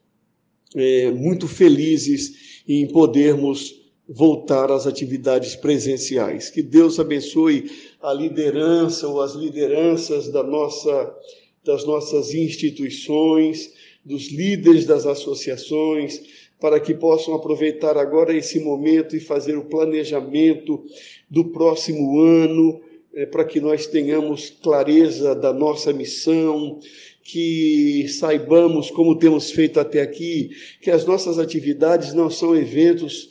é, 0.76 1.12
muito 1.12 1.48
felizes 1.48 2.64
em 2.68 2.88
podermos 2.88 3.78
voltar 4.08 4.72
às 4.72 4.88
atividades 4.88 5.56
presenciais. 5.56 6.50
Que 6.50 6.64
Deus 6.64 7.00
abençoe 7.00 7.70
a 8.02 8.14
liderança 8.14 9.08
ou 9.08 9.22
as 9.22 9.34
lideranças 9.34 10.30
da 10.32 10.44
nossa, 10.44 11.16
das 11.64 11.86
nossas 11.86 12.34
instituições, 12.34 13.72
dos 14.04 14.32
líderes 14.32 14.86
das 14.86 15.06
associações, 15.06 16.22
para 16.60 16.80
que 16.80 16.94
possam 16.94 17.34
aproveitar 17.34 17.98
agora 17.98 18.36
esse 18.36 18.60
momento 18.60 19.16
e 19.16 19.20
fazer 19.20 19.58
o 19.58 19.66
planejamento 19.66 20.84
do 21.30 21.46
próximo 21.46 22.20
ano, 22.20 22.82
é, 23.14 23.26
para 23.26 23.46
que 23.46 23.60
nós 23.60 23.88
tenhamos 23.88 24.50
clareza 24.62 25.34
da 25.34 25.54
nossa 25.54 25.94
missão, 25.94 26.80
que 27.24 28.08
saibamos, 28.10 28.90
como 28.92 29.18
temos 29.18 29.52
feito 29.52 29.80
até 29.80 30.02
aqui, 30.02 30.50
que 30.82 30.92
as 30.92 31.06
nossas 31.06 31.38
atividades 31.38 32.14
não 32.14 32.30
são 32.30 32.56
eventos 32.56 33.30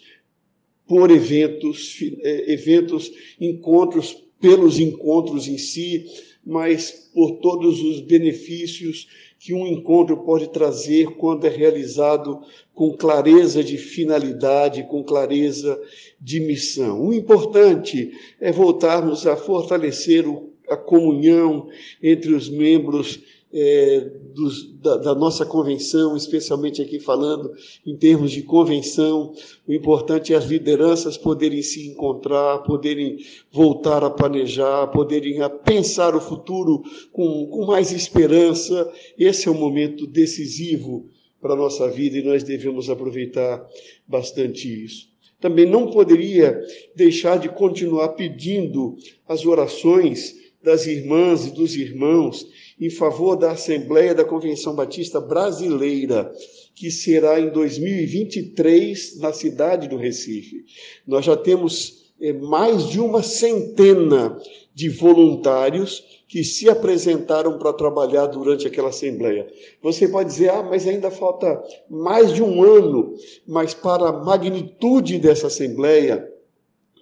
por 0.87 1.11
eventos, 1.11 1.99
é, 2.23 2.53
eventos, 2.53 3.13
encontros 3.41 4.25
pelos 4.41 4.79
encontros 4.79 5.49
em 5.49 5.59
si, 5.59 6.07
mas 6.45 7.11
por 7.13 7.41
todos 7.41 7.83
os 7.83 8.01
benefícios 8.01 9.07
que 9.39 9.55
um 9.55 9.67
encontro 9.67 10.17
pode 10.19 10.49
trazer 10.49 11.17
quando 11.17 11.47
é 11.47 11.49
realizado 11.49 12.41
com 12.75 12.97
clareza 12.97 13.63
de 13.63 13.79
finalidade, 13.79 14.87
com 14.89 15.03
clareza 15.05 15.81
de 16.21 16.41
missão. 16.41 17.07
O 17.07 17.15
importante 17.15 18.11
é 18.41 18.51
voltarmos 18.51 19.27
a 19.27 19.37
fortalecer 19.37 20.25
a 20.69 20.77
comunhão 20.77 21.69
entre 22.03 22.35
os 22.35 22.49
membros 22.49 23.21
é, 23.53 24.11
dos, 24.35 24.73
da, 24.75 24.97
da, 24.97 25.15
nossa 25.15 25.45
convenção, 25.47 26.17
especialmente 26.17 26.83
aqui 26.83 27.01
falando 27.01 27.51
em 27.87 27.97
termos 27.97 28.31
de 28.31 28.43
convenção, 28.43 29.33
o 29.67 29.73
importante 29.73 30.35
é 30.35 30.37
as 30.37 30.45
lideranças 30.45 31.17
poderem 31.17 31.63
se 31.63 31.89
encontrar, 31.89 32.59
poderem 32.59 33.19
voltar 33.51 34.05
a 34.05 34.11
planejar, 34.11 34.89
poderem 34.89 35.41
a 35.41 35.49
pensar 35.49 36.15
o 36.15 36.21
futuro 36.21 36.83
com, 37.11 37.47
com 37.47 37.67
mais 37.67 37.91
esperança. 37.91 38.91
Esse 39.19 39.49
é 39.49 39.51
um 39.51 39.59
momento 39.59 40.07
decisivo 40.07 41.07
para 41.41 41.55
a 41.55 41.57
nossa 41.57 41.89
vida 41.89 42.19
e 42.19 42.23
nós 42.23 42.43
devemos 42.43 42.91
aproveitar 42.91 43.67
bastante 44.07 44.85
isso. 44.85 45.09
Também 45.41 45.67
não 45.67 45.91
poderia 45.91 46.61
deixar 46.97 47.39
de 47.39 47.49
continuar 47.49 48.09
pedindo 48.09 48.97
as 49.27 49.47
orações 49.47 50.35
das 50.63 50.87
irmãs 50.87 51.47
e 51.47 51.51
dos 51.53 51.77
irmãos 51.77 52.47
em 52.81 52.91
favor 52.91 53.37
da 53.37 53.53
Assembleia 53.53 54.15
da 54.15 54.25
Convenção 54.25 54.75
Batista 54.75 55.21
Brasileira, 55.21 56.33
que 56.75 56.91
será 56.91 57.41
em 57.41 57.51
2023 57.51 59.19
na 59.19 59.33
cidade 59.33 59.89
do 59.89 59.97
Recife. 59.97 60.65
Nós 61.07 61.25
já 61.25 61.37
temos 61.37 62.13
é, 62.21 62.33
mais 62.33 62.89
de 62.89 63.01
uma 63.01 63.23
centena 63.23 64.41
de 64.75 64.89
voluntários 64.89 66.05
que 66.29 66.45
se 66.45 66.69
apresentaram 66.69 67.59
para 67.59 67.73
trabalhar 67.73 68.27
durante 68.27 68.67
aquela 68.67 68.91
Assembleia. 68.91 69.49
Você 69.83 70.07
pode 70.07 70.29
dizer, 70.29 70.51
ah, 70.51 70.63
mas 70.63 70.87
ainda 70.87 71.11
falta 71.11 71.61
mais 71.91 72.33
de 72.33 72.43
um 72.43 72.63
ano, 72.63 73.15
mas 73.47 73.73
para 73.73 74.09
a 74.09 74.13
magnitude 74.13 75.19
dessa 75.19 75.47
Assembleia, 75.47 76.31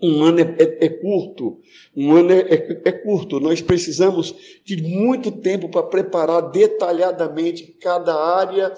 um 0.03 0.23
ano 0.23 0.41
é, 0.41 0.57
é, 0.59 0.87
é, 0.87 0.89
curto, 0.89 1.59
um 1.97 2.15
ano 2.15 2.33
é, 2.33 2.41
é, 2.41 2.83
é, 2.85 2.93
curto. 2.93 3.41
Nós 3.41 3.61
precisamos 3.61 4.35
de 4.65 4.83
muito 4.83 5.31
tempo 5.31 5.69
para 5.69 5.83
preparar 5.83 6.51
detalhadamente 6.51 7.77
cada 7.81 8.15
área 8.15 8.73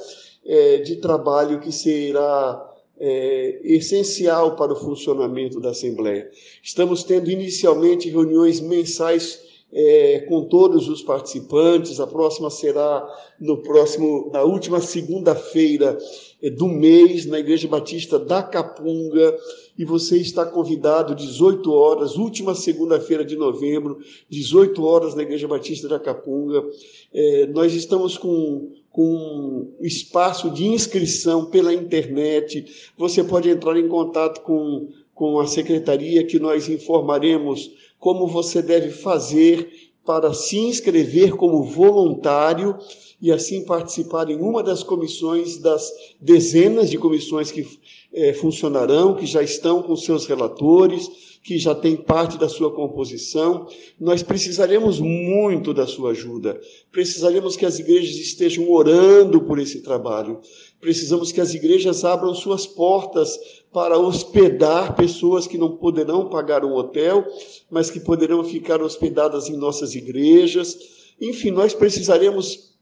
é, 0.44 0.78
de 0.78 0.96
trabalho 0.96 1.61
que 1.61 1.72
será 1.72 2.64
é, 3.00 3.61
essencial 3.64 4.57
para 4.57 4.72
o 4.72 4.76
funcionamento 4.76 5.61
da 5.61 5.70
Assembleia. 5.70 6.31
Estamos 6.62 7.02
tendo 7.04 7.31
inicialmente 7.31 8.09
reuniões 8.09 8.61
mensais 8.61 9.47
é, 9.72 10.20
com 10.28 10.44
todos 10.44 10.88
os 10.88 11.02
participantes. 11.02 12.00
A 12.00 12.07
próxima 12.07 12.50
será 12.50 13.07
no 13.40 13.59
próximo, 13.59 14.31
na 14.33 14.42
última 14.42 14.81
segunda-feira 14.81 15.98
é, 16.42 16.50
do 16.50 16.66
mês, 16.66 17.26
na 17.26 17.38
Igreja 17.38 17.68
Batista 17.68 18.18
da 18.18 18.42
Capunga. 18.42 19.37
E 19.78 19.85
você 19.85 20.16
está 20.18 20.44
convidado 20.44 21.14
18 21.14 21.72
horas, 21.72 22.16
última 22.16 22.54
segunda-feira 22.54 23.24
de 23.24 23.37
novembro, 23.37 23.98
18 24.28 24.85
horas 24.85 25.14
na 25.14 25.22
Igreja 25.22 25.46
Batista 25.46 25.87
da 25.88 26.00
Capunga. 26.00 26.64
É, 27.12 27.46
nós 27.46 27.74
estamos 27.74 28.18
com 28.18 28.72
com 28.98 29.76
espaço 29.81 30.50
de 30.50 30.66
inscrição 30.66 31.46
pela 31.46 31.72
internet. 31.72 32.90
Você 32.96 33.22
pode 33.22 33.48
entrar 33.48 33.78
em 33.78 33.87
contato 33.87 34.40
com, 34.40 34.88
com 35.14 35.38
a 35.38 35.46
secretaria 35.46 36.26
que 36.26 36.40
nós 36.40 36.68
informaremos 36.68 37.70
como 37.98 38.26
você 38.26 38.62
deve 38.62 38.90
fazer 38.90 39.70
para 40.04 40.32
se 40.32 40.56
inscrever 40.56 41.37
como 41.37 41.62
voluntário 41.62 42.78
e 43.20 43.32
assim 43.32 43.64
participar 43.64 44.30
em 44.30 44.37
uma 44.37 44.62
das 44.62 44.82
comissões, 44.82 45.58
das 45.58 45.92
dezenas 46.20 46.88
de 46.88 46.96
comissões 46.96 47.50
que 47.50 47.66
é, 48.12 48.32
funcionarão, 48.32 49.14
que 49.14 49.26
já 49.26 49.42
estão 49.42 49.82
com 49.82 49.94
seus 49.96 50.26
relatores, 50.26 51.11
que 51.42 51.58
já 51.58 51.74
tem 51.74 51.96
parte 51.96 52.38
da 52.38 52.48
sua 52.48 52.72
composição. 52.72 53.66
Nós 53.98 54.22
precisaremos 54.22 55.00
muito 55.00 55.74
da 55.74 55.87
sua 55.87 56.11
ajuda. 56.11 56.61
Precisaremos 56.92 57.56
que 57.56 57.66
as 57.66 57.78
igrejas 57.78 58.16
estejam 58.16 58.70
orando 58.70 59.40
por 59.42 59.58
esse 59.58 59.82
trabalho. 59.82 60.40
Precisamos 60.80 61.32
que 61.32 61.40
as 61.40 61.54
igrejas 61.54 62.04
abram 62.04 62.34
suas 62.34 62.66
portas 62.66 63.38
para 63.72 63.98
hospedar 63.98 64.94
pessoas 64.94 65.46
que 65.46 65.58
não 65.58 65.76
poderão 65.76 66.28
pagar 66.28 66.64
um 66.64 66.74
hotel, 66.74 67.26
mas 67.68 67.90
que 67.90 67.98
poderão 67.98 68.44
ficar 68.44 68.80
hospedadas 68.80 69.48
em 69.48 69.56
nossas 69.56 69.94
igrejas. 69.94 70.78
Enfim, 71.20 71.50
nós 71.50 71.74
precisaremos 71.74 72.77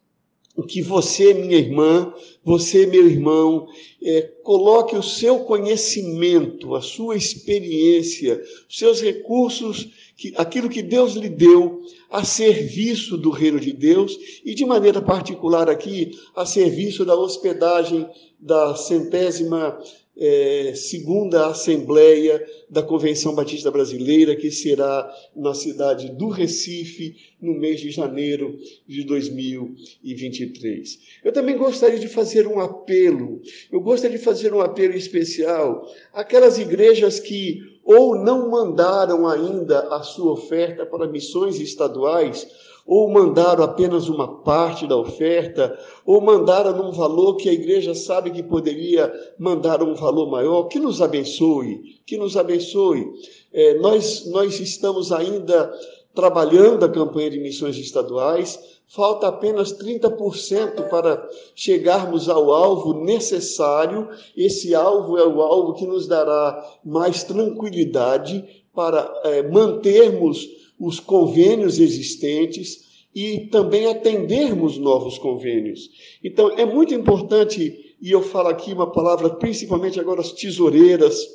que 0.63 0.81
você, 0.81 1.35
minha 1.35 1.59
irmã, 1.59 2.13
você, 2.45 2.87
meu 2.87 3.07
irmão, 3.07 3.69
é, 4.03 4.23
coloque 4.43 4.97
o 4.97 5.03
seu 5.03 5.41
conhecimento, 5.41 6.75
a 6.75 6.81
sua 6.81 7.17
experiência, 7.17 8.41
os 8.69 8.79
seus 8.79 9.03
recursos, 9.03 9.89
que, 10.17 10.33
aquilo 10.37 10.69
que 10.69 10.83
Deus 10.83 11.15
lhe 11.15 11.29
deu 11.29 11.83
a 12.11 12.25
serviço 12.25 13.19
do 13.19 13.31
reino 13.31 13.61
de 13.61 13.73
Deus 13.73 14.17
e, 14.45 14.55
de 14.55 14.65
maneira 14.65 15.03
particular 15.03 15.69
aqui, 15.69 16.19
a 16.35 16.47
serviço 16.47 17.05
da 17.05 17.15
hospedagem 17.15 18.09
da 18.39 18.75
centésima 18.77 19.79
é, 20.17 20.73
segunda 20.75 21.49
Assembleia 21.49 22.43
da 22.71 22.83
Convenção 22.83 23.35
Batista 23.35 23.71
Brasileira, 23.71 24.35
que 24.35 24.51
será 24.51 25.09
na 25.35 25.53
cidade 25.53 26.09
do 26.11 26.29
Recife, 26.29 27.17
no 27.41 27.53
mês 27.53 27.81
de 27.81 27.91
janeiro 27.91 28.59
de 28.89 29.05
2023. 29.05 30.99
Eu 31.23 31.33
também 31.33 31.57
gostaria 31.57 31.99
de 31.99 32.09
fazer 32.09 32.47
um 32.47 32.59
apelo, 32.59 33.43
eu 33.71 33.81
gostaria 33.81 34.17
de 34.17 34.25
fazer 34.25 34.55
um 34.55 34.61
apelo 34.61 34.95
especial 34.95 35.87
àquelas 36.13 36.59
igrejas 36.59 37.21
que 37.21 37.77
ou 37.85 38.17
não 38.17 38.51
mandaram 38.51 39.29
ainda 39.29 39.95
a 39.95 40.03
sua 40.03 40.33
oferta 40.33 40.85
para 40.85 41.07
missões 41.07 41.61
estaduais, 41.61 42.45
ou 42.87 43.11
mandaram 43.11 43.65
apenas 43.65 44.09
uma 44.09 44.43
parte 44.43 44.87
da 44.87 44.97
oferta, 44.97 45.77
ou 46.05 46.21
mandaram 46.21 46.77
num 46.77 46.93
valor 46.93 47.37
que 47.37 47.49
a 47.49 47.53
igreja 47.53 47.95
sabe 47.95 48.31
que 48.31 48.43
poderia 48.43 49.13
mandar 49.39 49.83
um 49.83 49.95
valor 49.95 50.31
maior, 50.31 50.65
que 50.65 50.79
nos 50.79 51.03
abençoe, 51.03 51.97
que 52.07 52.17
nos 52.17 52.37
abençoe. 52.37 53.13
É, 53.53 53.75
nós, 53.79 54.27
nós 54.27 54.61
estamos 54.61 55.11
ainda 55.11 55.73
trabalhando 56.15 56.85
a 56.85 56.89
campanha 56.89 57.31
de 57.31 57.41
missões 57.41 57.77
estaduais, 57.77 58.59
falta 58.87 59.27
apenas 59.27 59.73
30% 59.73 60.89
para 60.89 61.29
chegarmos 61.57 62.29
ao 62.29 62.53
alvo 62.53 63.05
necessário. 63.05 64.09
Esse 64.37 64.75
alvo 64.75 65.19
é 65.19 65.27
o 65.27 65.43
alvo 65.43 65.75
que 65.75 65.85
nos 65.85 66.07
dará 66.07 66.65
mais 66.85 67.25
tranquilidade 67.25 68.45
para 68.73 69.13
é, 69.25 69.43
mantermos 69.43 70.56
os 70.79 71.01
convênios 71.01 71.79
existentes 71.79 72.85
e 73.15 73.47
também 73.47 73.87
atendermos 73.87 74.77
novos 74.77 75.17
convênios. 75.17 75.91
Então, 76.23 76.51
é 76.51 76.67
muito 76.67 76.93
importante, 76.93 77.97
e 78.01 78.11
eu 78.11 78.23
falo 78.23 78.49
aqui 78.49 78.73
uma 78.73 78.93
palavra 78.93 79.31
principalmente 79.31 79.99
agora 79.99 80.21
às 80.21 80.33
tesoureiras, 80.33 81.27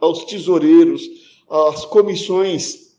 aos 0.00 0.24
tesoureiros, 0.24 1.02
às 1.48 1.84
comissões 1.84 2.90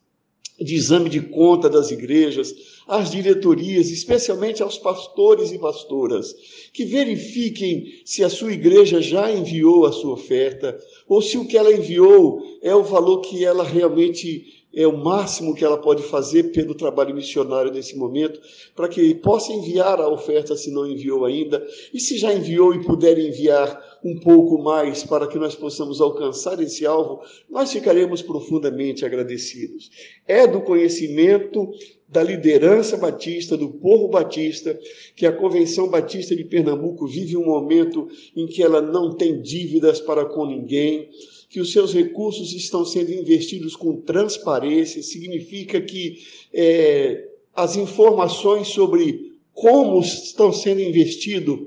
de 0.60 0.76
exame 0.76 1.10
de 1.10 1.20
conta 1.20 1.70
das 1.70 1.92
igrejas, 1.92 2.54
às 2.88 3.12
diretorias, 3.12 3.90
especialmente 3.90 4.62
aos 4.62 4.78
pastores 4.78 5.52
e 5.52 5.58
pastoras, 5.58 6.36
que 6.72 6.86
verifiquem 6.86 8.02
se 8.06 8.24
a 8.24 8.30
sua 8.30 8.54
igreja 8.54 9.02
já 9.02 9.32
enviou 9.32 9.86
a 9.86 9.92
sua 9.92 10.14
oferta, 10.14 10.78
ou 11.08 11.22
se 11.22 11.38
o 11.38 11.48
que 11.48 11.58
ela 11.58 11.74
enviou 11.74 12.42
é 12.62 12.76
o 12.76 12.84
valor 12.84 13.22
que 13.22 13.44
ela 13.44 13.64
realmente 13.64 14.61
é 14.74 14.88
o 14.88 14.98
máximo 14.98 15.54
que 15.54 15.66
ela 15.66 15.78
pode 15.78 16.04
fazer 16.04 16.52
pelo 16.52 16.74
trabalho 16.74 17.14
missionário 17.14 17.72
nesse 17.72 17.98
momento, 17.98 18.40
para 18.76 18.88
que 18.88 19.14
possa 19.16 19.52
enviar 19.52 20.00
a 20.00 20.08
oferta 20.08 20.56
se 20.56 20.72
não 20.72 20.88
enviou 20.88 21.26
ainda, 21.26 21.66
e 21.94 22.00
se 22.00 22.18
já 22.18 22.34
enviou 22.34 22.74
e 22.74 22.84
puder 22.84 23.18
enviar 23.18 24.00
um 24.04 24.20
pouco 24.20 24.62
mais 24.62 25.04
para 25.04 25.28
que 25.28 25.38
nós 25.38 25.56
possamos 25.56 26.02
alcançar 26.02 26.60
esse 26.62 26.86
alvo, 26.86 27.22
nós 27.50 27.72
ficaremos 27.72 28.22
profundamente 28.22 29.06
agradecidos. 29.06 29.92
É 30.28 30.48
do 30.48 30.62
conhecimento 30.62 31.70
da 32.08 32.22
liderança 32.22 32.98
batista, 32.98 33.56
do 33.56 33.70
povo 33.70 34.10
batista, 34.10 34.78
que 35.16 35.26
a 35.26 35.32
Convenção 35.32 35.88
Batista 35.88 36.36
de 36.36 36.44
Pernambuco 36.44 37.08
vive 37.08 37.38
um 37.38 37.46
momento 37.46 38.08
em 38.36 38.48
que 38.48 38.62
ela 38.62 38.82
não 38.82 39.16
tem 39.16 39.42
dívidas 39.42 40.02
para 40.02 40.26
com 40.26 40.46
ninguém, 40.46 41.10
que 41.52 41.60
os 41.60 41.74
seus 41.74 41.94
recursos 41.94 42.54
estão 42.54 42.86
sendo 42.86 43.12
investidos 43.12 43.76
com 43.76 43.98
transparência, 43.98 45.04
significa 45.04 45.82
que 45.82 46.20
é, 46.54 47.28
as 47.54 47.76
informações 47.76 48.70
sobre 48.70 49.34
como 49.54 50.00
estão 50.00 50.54
sendo 50.54 50.80
investidos 50.80 51.60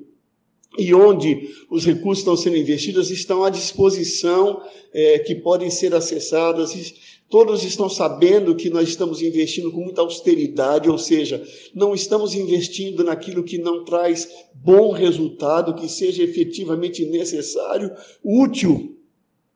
e 0.79 0.95
onde 0.95 1.51
os 1.71 1.85
recursos 1.85 2.21
estão 2.21 2.35
sendo 2.35 2.57
investidos 2.57 3.11
estão 3.11 3.45
à 3.45 3.51
disposição, 3.51 4.63
é, 4.91 5.19
que 5.19 5.35
podem 5.35 5.69
ser 5.69 5.95
acessadas. 5.95 6.95
Todos 7.29 7.63
estão 7.63 7.91
sabendo 7.91 8.57
que 8.57 8.71
nós 8.71 8.89
estamos 8.89 9.21
investindo 9.21 9.71
com 9.71 9.83
muita 9.83 10.01
austeridade, 10.01 10.89
ou 10.89 10.97
seja, 10.97 11.47
não 11.75 11.95
estamos 11.95 12.35
investindo 12.35 13.05
naquilo 13.05 13.45
que 13.45 13.59
não 13.59 13.85
traz 13.85 14.27
bom 14.55 14.93
resultado, 14.93 15.75
que 15.75 15.91
seja 15.91 16.23
efetivamente 16.23 17.05
necessário, 17.05 17.93
útil 18.25 18.94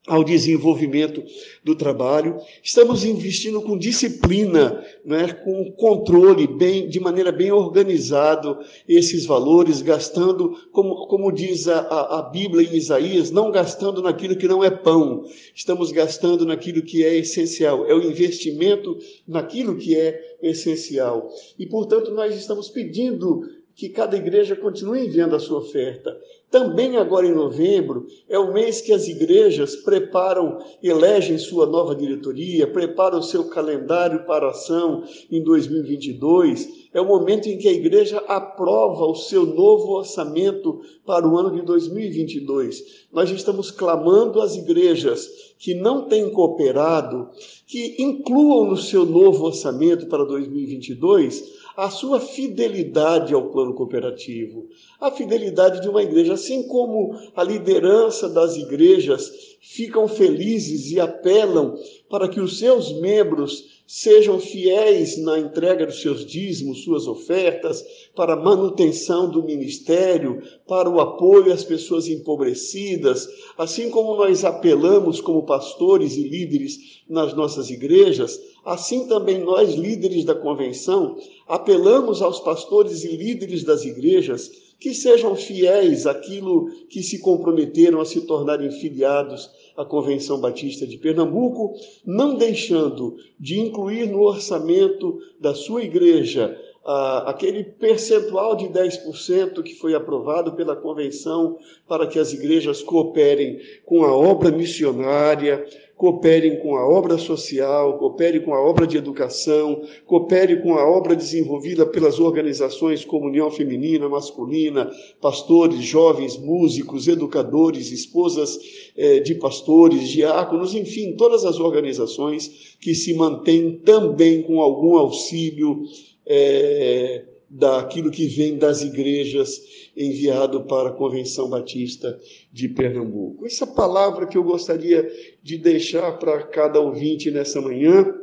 ao 0.09 0.25
desenvolvimento 0.25 1.23
do 1.63 1.75
trabalho. 1.75 2.39
Estamos 2.63 3.05
investindo 3.05 3.61
com 3.63 3.79
disciplina, 3.79 4.83
né, 5.05 5.33
com 5.45 5.71
controle, 5.73 6.47
bem, 6.47 6.89
de 6.89 6.99
maneira 6.99 7.31
bem 7.31 7.53
organizado 7.53 8.59
esses 8.89 9.27
valores, 9.27 9.83
gastando, 9.83 10.57
como, 10.73 11.07
como 11.07 11.31
diz 11.31 11.69
a, 11.69 11.81
a 12.19 12.23
Bíblia 12.23 12.69
em 12.69 12.77
Isaías, 12.77 13.31
não 13.31 13.51
gastando 13.51 14.03
naquilo 14.03 14.37
que 14.37 14.49
não 14.49 14.65
é 14.65 14.71
pão, 14.71 15.25
estamos 15.55 15.93
gastando 15.93 16.47
naquilo 16.47 16.83
que 16.83 17.05
é 17.05 17.17
essencial, 17.17 17.87
é 17.87 17.95
o 17.95 18.03
investimento 18.03 18.97
naquilo 19.27 19.77
que 19.77 19.95
é 19.95 20.21
essencial. 20.43 21.29
E, 21.59 21.67
portanto, 21.67 22.11
nós 22.13 22.35
estamos 22.35 22.69
pedindo 22.69 23.43
que 23.79 23.89
cada 23.89 24.17
igreja 24.17 24.57
continue 24.57 25.07
enviando 25.07 25.37
a 25.37 25.39
sua 25.39 25.61
oferta. 25.61 26.19
Também 26.51 26.97
agora 26.97 27.29
em 27.29 27.33
novembro 27.33 28.09
é 28.29 28.37
o 28.37 28.53
mês 28.53 28.81
que 28.81 28.93
as 28.93 29.07
igrejas 29.07 29.77
preparam, 29.77 30.59
elegem 30.83 31.39
sua 31.39 31.65
nova 31.65 31.95
diretoria, 31.95 32.67
preparam 32.67 33.21
o 33.21 33.23
seu 33.23 33.45
calendário 33.45 34.27
para 34.27 34.51
ação 34.51 35.05
em 35.31 35.45
2022. 35.45 36.89
É 36.93 37.01
o 37.01 37.07
momento 37.07 37.49
em 37.49 37.57
que 37.57 37.69
a 37.69 37.73
igreja 37.73 38.19
aprova 38.27 39.05
o 39.05 39.15
seu 39.15 39.47
novo 39.47 39.93
orçamento 39.93 40.81
para 41.07 41.29
o 41.29 41.39
ano 41.39 41.53
de 41.53 41.63
2022. 41.63 43.07
Nós 43.13 43.31
estamos 43.31 43.71
clamando 43.71 44.41
às 44.41 44.57
igrejas 44.57 45.55
que 45.57 45.75
não 45.75 46.09
têm 46.09 46.31
cooperado 46.31 47.29
que 47.65 47.95
incluam 48.03 48.71
no 48.71 48.77
seu 48.77 49.05
novo 49.05 49.45
orçamento 49.45 50.07
para 50.07 50.25
2022 50.25 51.68
a 51.79 51.91
sua 51.91 52.19
fidelidade 52.19 53.33
ao 53.33 53.53
plano 53.53 53.73
cooperativo, 53.73 54.67
a 55.01 55.13
fidelidade 55.13 55.81
de 55.81 55.89
uma 55.89 56.03
igreja, 56.03 56.35
assim 56.35 56.67
como 56.67 57.17
a 57.37 57.45
liderança 57.45 58.29
das 58.29 58.57
igrejas 58.57 59.31
ficam 59.61 60.09
felizes 60.09 60.91
e 60.91 60.99
apelam 60.99 61.79
para 62.11 62.29
que 62.29 62.41
os 62.41 62.59
seus 62.59 62.91
membros 63.01 63.78
sejam 63.91 64.39
fiéis 64.39 65.17
na 65.17 65.39
entrega 65.39 65.87
dos 65.87 66.03
seus 66.03 66.23
dízimos, 66.27 66.85
suas 66.85 67.07
ofertas, 67.07 67.83
para 68.15 68.35
a 68.35 68.37
manutenção 68.37 69.31
do 69.31 69.43
ministério, 69.43 70.43
para 70.67 70.91
o 70.91 71.01
apoio 71.01 71.51
às 71.51 71.65
pessoas 71.65 72.07
empobrecidas, 72.07 73.27
assim 73.57 73.89
como 73.89 74.15
nós 74.15 74.45
apelamos 74.45 75.23
como 75.23 75.47
pastores 75.47 76.19
e 76.19 76.29
líderes 76.29 77.01
nas 77.09 77.33
nossas 77.33 77.71
igrejas, 77.71 78.39
assim 78.63 79.09
também 79.09 79.39
nós, 79.39 79.75
líderes 79.75 80.23
da 80.23 80.35
convenção, 80.35 81.17
apelamos 81.49 82.21
aos 82.21 82.41
pastores 82.41 83.05
e 83.05 83.17
líderes 83.17 83.65
das 83.65 83.87
igrejas 83.87 84.51
que 84.79 84.95
sejam 84.95 85.35
fiéis 85.35 86.07
àquilo 86.07 86.69
que 86.89 87.03
se 87.03 87.19
comprometeram 87.21 88.01
a 88.01 88.05
se 88.05 88.21
tornarem 88.21 88.71
filiados 88.71 89.51
à 89.79 89.85
Convenção 89.85 90.41
Batista 90.41 90.85
de 90.85 90.99
Pernambuco, 90.99 91.73
não 92.05 92.35
deixando 92.35 93.17
de 93.39 93.61
incluir 93.61 94.09
no 94.09 94.23
orçamento 94.23 95.21
da 95.41 95.55
sua 95.55 95.85
igreja 95.85 96.61
ah, 96.85 97.31
aquele 97.31 97.63
percentual 97.63 98.57
de 98.57 98.65
10% 98.67 99.63
que 99.63 99.75
foi 99.75 99.95
aprovado 99.95 100.55
pela 100.55 100.75
convenção 100.75 101.59
para 101.87 102.09
que 102.09 102.19
as 102.19 102.33
igrejas 102.33 102.83
cooperem 102.83 103.61
com 103.85 104.05
a 104.05 104.13
obra 104.13 104.51
missionária, 104.51 105.65
cooperem 105.99 106.61
com 106.61 106.77
a 106.77 106.89
obra 106.89 107.19
social, 107.19 107.99
cooperem 107.99 108.41
com 108.41 108.55
a 108.55 108.61
obra 108.61 108.87
de 108.87 108.97
educação, 108.97 109.83
cooperem 110.07 110.63
com 110.63 110.75
a 110.75 110.89
obra 110.89 111.17
desenvolvida 111.17 111.85
pelas 111.85 112.21
organizações 112.21 113.05
Comunhão 113.05 113.51
Feminina, 113.51 114.09
Masculina, 114.09 114.89
pastores, 115.21 115.81
jovens, 115.81 116.39
músicos, 116.39 117.09
educadores, 117.09 117.91
esposas 117.91 118.57
eh, 118.97 119.19
de 119.19 119.35
pastores, 119.35 120.09
diáconos, 120.09 120.73
enfim, 120.73 121.17
todas 121.17 121.45
as 121.45 121.59
organizações 121.59 122.77
que 122.81 122.95
se 122.95 123.13
mantêm 123.15 123.81
também 123.85 124.43
com 124.43 124.63
algum 124.63 124.97
auxílio. 124.97 125.83
Eh, 126.25 127.25
daquilo 127.51 128.11
que 128.11 128.27
vem 128.27 128.59
das 128.59 128.83
igrejas 128.83 129.61
enviado 129.97 130.65
para 130.65 130.91
a 130.91 130.93
Convenção 130.93 131.49
Batista 131.49 132.19
de 132.53 132.69
Pernambuco. 132.69 133.47
Essa 133.47 133.67
palavra 133.67 134.27
que 134.27 134.37
eu 134.37 134.45
gostaria 134.45 135.11
de 135.43 135.57
deixar 135.57 136.19
para 136.19 136.43
cada 136.43 136.81
ouvinte 136.81 137.31
nessa 137.31 137.61
manhã 137.61 138.15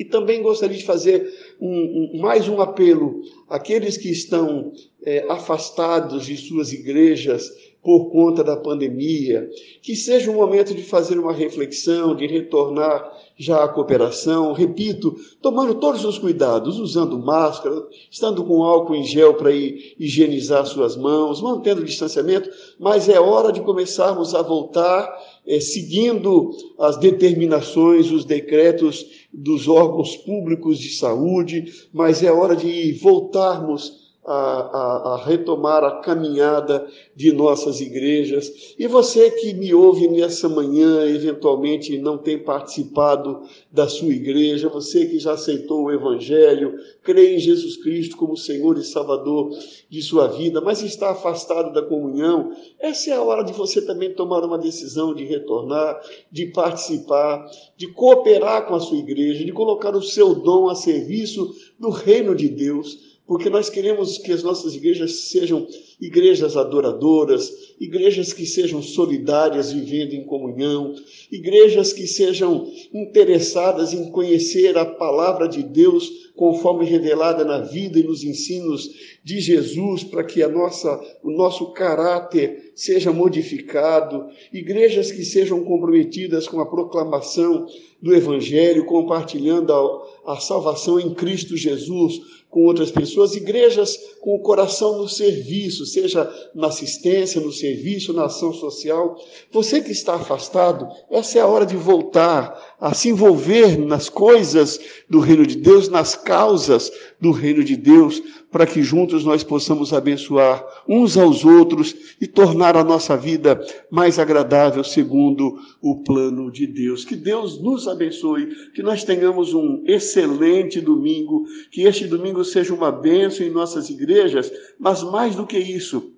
E 0.00 0.04
também 0.04 0.40
gostaria 0.40 0.78
de 0.78 0.84
fazer 0.84 1.30
um, 1.60 2.14
um, 2.14 2.20
mais 2.22 2.48
um 2.48 2.58
apelo 2.58 3.20
àqueles 3.46 3.98
que 3.98 4.08
estão 4.10 4.72
é, 5.04 5.26
afastados 5.28 6.24
de 6.24 6.38
suas 6.38 6.72
igrejas 6.72 7.52
por 7.82 8.10
conta 8.10 8.44
da 8.44 8.56
pandemia, 8.56 9.48
que 9.80 9.96
seja 9.96 10.30
um 10.30 10.34
momento 10.34 10.74
de 10.74 10.82
fazer 10.82 11.18
uma 11.18 11.32
reflexão, 11.32 12.14
de 12.14 12.26
retornar 12.26 13.10
já 13.38 13.64
à 13.64 13.68
cooperação, 13.68 14.52
repito, 14.52 15.16
tomando 15.40 15.74
todos 15.76 16.04
os 16.04 16.18
cuidados, 16.18 16.78
usando 16.78 17.18
máscara, 17.18 17.74
estando 18.10 18.44
com 18.44 18.62
álcool 18.62 18.96
em 18.96 19.04
gel 19.04 19.32
para 19.32 19.50
higienizar 19.50 20.66
suas 20.66 20.94
mãos, 20.94 21.40
mantendo 21.40 21.80
o 21.80 21.84
distanciamento, 21.84 22.50
mas 22.78 23.08
é 23.08 23.18
hora 23.18 23.50
de 23.50 23.62
começarmos 23.62 24.34
a 24.34 24.42
voltar 24.42 25.10
é, 25.46 25.58
seguindo 25.58 26.50
as 26.78 26.98
determinações, 26.98 28.10
os 28.10 28.26
decretos 28.26 29.06
dos 29.32 29.66
órgãos 29.68 30.16
públicos 30.16 30.78
de 30.78 30.90
saúde, 30.90 31.72
mas 31.94 32.22
é 32.22 32.30
hora 32.30 32.54
de 32.54 32.92
voltarmos 32.92 33.99
a, 34.24 34.32
a, 34.32 35.14
a, 35.14 35.24
retomar 35.24 35.82
a 35.82 36.00
caminhada 36.00 36.86
de 37.16 37.32
nossas 37.32 37.80
igrejas. 37.80 38.74
E 38.78 38.86
você 38.86 39.30
que 39.30 39.54
me 39.54 39.72
ouve 39.72 40.08
nessa 40.08 40.48
manhã, 40.48 41.06
eventualmente 41.06 41.96
não 41.98 42.18
tem 42.18 42.38
participado 42.38 43.42
da 43.72 43.88
sua 43.88 44.12
igreja, 44.12 44.68
você 44.68 45.06
que 45.06 45.18
já 45.18 45.32
aceitou 45.32 45.84
o 45.84 45.90
Evangelho, 45.90 46.74
crê 47.02 47.36
em 47.36 47.38
Jesus 47.38 47.78
Cristo 47.78 48.16
como 48.16 48.36
Senhor 48.36 48.76
e 48.76 48.84
Salvador 48.84 49.50
de 49.88 50.02
sua 50.02 50.28
vida, 50.28 50.60
mas 50.60 50.82
está 50.82 51.10
afastado 51.10 51.72
da 51.72 51.82
comunhão, 51.82 52.52
essa 52.78 53.10
é 53.10 53.14
a 53.14 53.22
hora 53.22 53.42
de 53.42 53.54
você 53.54 53.80
também 53.80 54.12
tomar 54.12 54.44
uma 54.44 54.58
decisão 54.58 55.14
de 55.14 55.24
retornar, 55.24 55.98
de 56.30 56.46
participar, 56.46 57.50
de 57.76 57.88
cooperar 57.88 58.66
com 58.66 58.74
a 58.74 58.80
sua 58.80 58.98
igreja, 58.98 59.44
de 59.44 59.52
colocar 59.52 59.96
o 59.96 60.02
seu 60.02 60.34
dom 60.34 60.68
a 60.68 60.74
serviço 60.74 61.54
do 61.78 61.88
reino 61.88 62.34
de 62.34 62.48
Deus 62.48 63.09
porque 63.30 63.48
nós 63.48 63.70
queremos 63.70 64.18
que 64.18 64.32
as 64.32 64.42
nossas 64.42 64.74
igrejas 64.74 65.28
sejam 65.28 65.64
igrejas 66.00 66.56
adoradoras, 66.56 67.48
igrejas 67.78 68.32
que 68.32 68.44
sejam 68.44 68.82
solidárias, 68.82 69.72
vivendo 69.72 70.14
em 70.14 70.24
comunhão, 70.24 70.96
igrejas 71.30 71.92
que 71.92 72.08
sejam 72.08 72.68
interessadas 72.92 73.92
em 73.92 74.10
conhecer 74.10 74.76
a 74.76 74.84
palavra 74.84 75.46
de 75.46 75.62
Deus 75.62 76.32
conforme 76.34 76.84
revelada 76.84 77.44
na 77.44 77.60
vida 77.60 78.00
e 78.00 78.02
nos 78.02 78.24
ensinos 78.24 78.90
de 79.22 79.38
Jesus, 79.38 80.02
para 80.02 80.24
que 80.24 80.42
a 80.42 80.48
nossa, 80.48 81.00
o 81.22 81.30
nosso 81.30 81.72
caráter 81.72 82.72
seja 82.74 83.12
modificado, 83.12 84.26
igrejas 84.52 85.12
que 85.12 85.24
sejam 85.24 85.62
comprometidas 85.62 86.48
com 86.48 86.60
a 86.60 86.66
proclamação 86.66 87.68
do 88.02 88.12
Evangelho, 88.12 88.86
compartilhando 88.86 89.72
a, 89.72 90.32
a 90.32 90.40
salvação 90.40 90.98
em 90.98 91.14
Cristo 91.14 91.56
Jesus 91.56 92.39
com 92.50 92.64
outras 92.64 92.90
pessoas, 92.90 93.36
igrejas 93.36 93.96
com 94.20 94.34
o 94.34 94.40
coração 94.40 94.98
no 94.98 95.08
serviço, 95.08 95.86
seja 95.86 96.28
na 96.52 96.66
assistência, 96.66 97.40
no 97.40 97.52
serviço, 97.52 98.12
na 98.12 98.24
ação 98.24 98.52
social. 98.52 99.16
Você 99.52 99.80
que 99.80 99.92
está 99.92 100.16
afastado, 100.16 100.88
essa 101.08 101.38
é 101.38 101.42
a 101.42 101.46
hora 101.46 101.64
de 101.64 101.76
voltar 101.76 102.76
a 102.80 102.92
se 102.92 103.08
envolver 103.08 103.78
nas 103.78 104.08
coisas 104.08 104.80
do 105.08 105.20
reino 105.20 105.46
de 105.46 105.56
Deus, 105.56 105.88
nas 105.88 106.16
causas 106.16 106.90
do 107.20 107.30
reino 107.30 107.62
de 107.62 107.76
Deus, 107.76 108.22
para 108.50 108.66
que 108.66 108.82
juntos 108.82 109.24
nós 109.24 109.44
possamos 109.44 109.92
abençoar 109.92 110.64
uns 110.88 111.16
aos 111.16 111.44
outros 111.44 111.94
e 112.20 112.26
tornar 112.26 112.76
a 112.76 112.82
nossa 112.82 113.16
vida 113.16 113.60
mais 113.90 114.18
agradável 114.18 114.82
segundo 114.82 115.58
o 115.82 116.02
plano 116.02 116.50
de 116.50 116.66
Deus. 116.66 117.04
Que 117.04 117.14
Deus 117.14 117.60
nos 117.60 117.86
abençoe, 117.86 118.48
que 118.74 118.82
nós 118.82 119.04
tenhamos 119.04 119.52
um 119.52 119.82
excelente 119.86 120.80
domingo, 120.80 121.44
que 121.70 121.82
este 121.82 122.06
domingo 122.06 122.44
seja 122.44 122.74
uma 122.74 122.90
bênção 122.90 123.46
em 123.46 123.50
nossas 123.50 123.90
igrejas, 123.90 124.50
mas 124.78 125.02
mais 125.02 125.36
do 125.36 125.46
que 125.46 125.58
isso, 125.58 126.12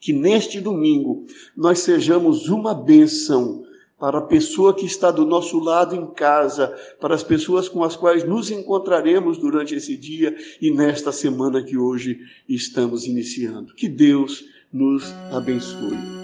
que 0.00 0.12
neste 0.12 0.60
domingo 0.60 1.26
nós 1.56 1.80
sejamos 1.80 2.48
uma 2.48 2.74
bênção 2.74 3.64
para 4.02 4.18
a 4.18 4.22
pessoa 4.22 4.74
que 4.74 4.84
está 4.84 5.12
do 5.12 5.24
nosso 5.24 5.60
lado 5.60 5.94
em 5.94 6.08
casa, 6.08 6.76
para 7.00 7.14
as 7.14 7.22
pessoas 7.22 7.68
com 7.68 7.84
as 7.84 7.94
quais 7.94 8.24
nos 8.24 8.50
encontraremos 8.50 9.38
durante 9.38 9.76
esse 9.76 9.96
dia 9.96 10.36
e 10.60 10.72
nesta 10.72 11.12
semana 11.12 11.62
que 11.62 11.78
hoje 11.78 12.18
estamos 12.48 13.06
iniciando. 13.06 13.72
Que 13.76 13.88
Deus 13.88 14.44
nos 14.72 15.04
abençoe. 15.30 16.21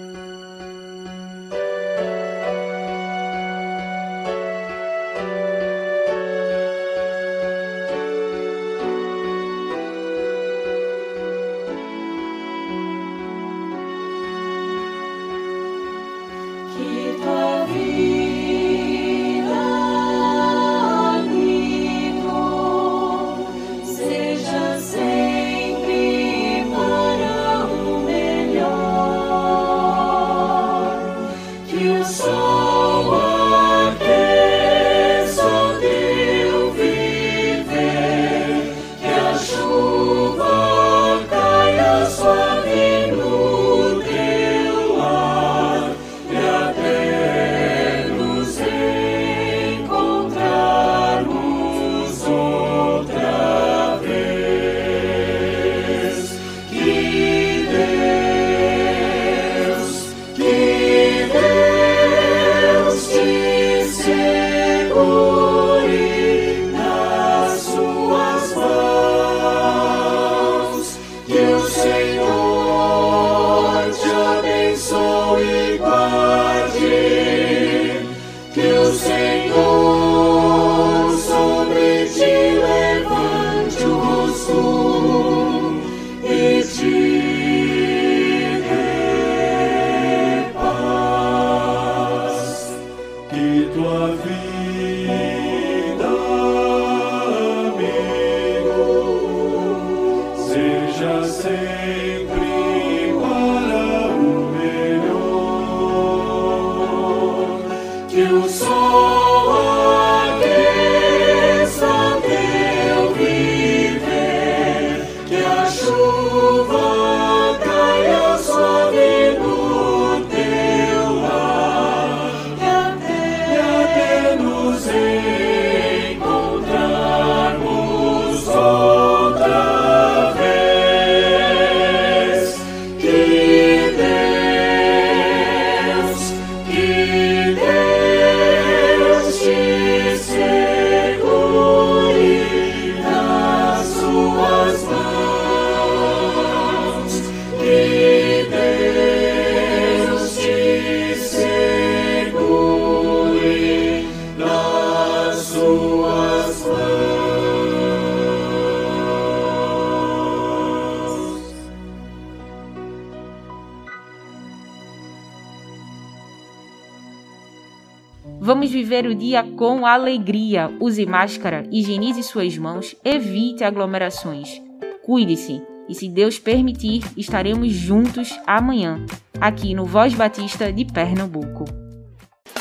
Vamos 168.69 168.85
viver 168.85 169.07
o 169.07 169.15
dia 169.15 169.43
com 169.57 169.83
alegria. 169.83 170.71
Use 170.79 171.03
máscara, 171.03 171.63
higienize 171.71 172.21
suas 172.21 172.55
mãos, 172.55 172.95
evite 173.03 173.63
aglomerações. 173.63 174.61
Cuide-se 175.03 175.59
e, 175.89 175.95
se 175.95 176.07
Deus 176.07 176.37
permitir, 176.37 177.01
estaremos 177.17 177.73
juntos 177.73 178.29
amanhã, 178.45 179.03
aqui 179.41 179.73
no 179.73 179.85
Voz 179.85 180.13
Batista 180.13 180.71
de 180.71 180.85
Pernambuco. 180.85 181.65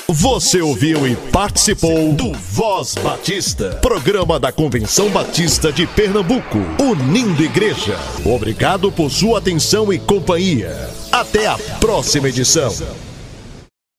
Você 0.08 0.62
ouviu 0.62 1.06
e 1.06 1.14
participou 1.30 2.14
do 2.14 2.32
Voz 2.32 2.94
Batista, 2.94 3.78
programa 3.82 4.40
da 4.40 4.50
Convenção 4.50 5.10
Batista 5.10 5.70
de 5.70 5.86
Pernambuco, 5.86 6.56
unindo 6.80 7.44
igreja. 7.44 7.98
Obrigado 8.24 8.90
por 8.90 9.10
sua 9.10 9.40
atenção 9.40 9.92
e 9.92 9.98
companhia. 9.98 10.74
Até 11.12 11.46
a 11.46 11.58
próxima 11.78 12.30
edição. 12.30 12.72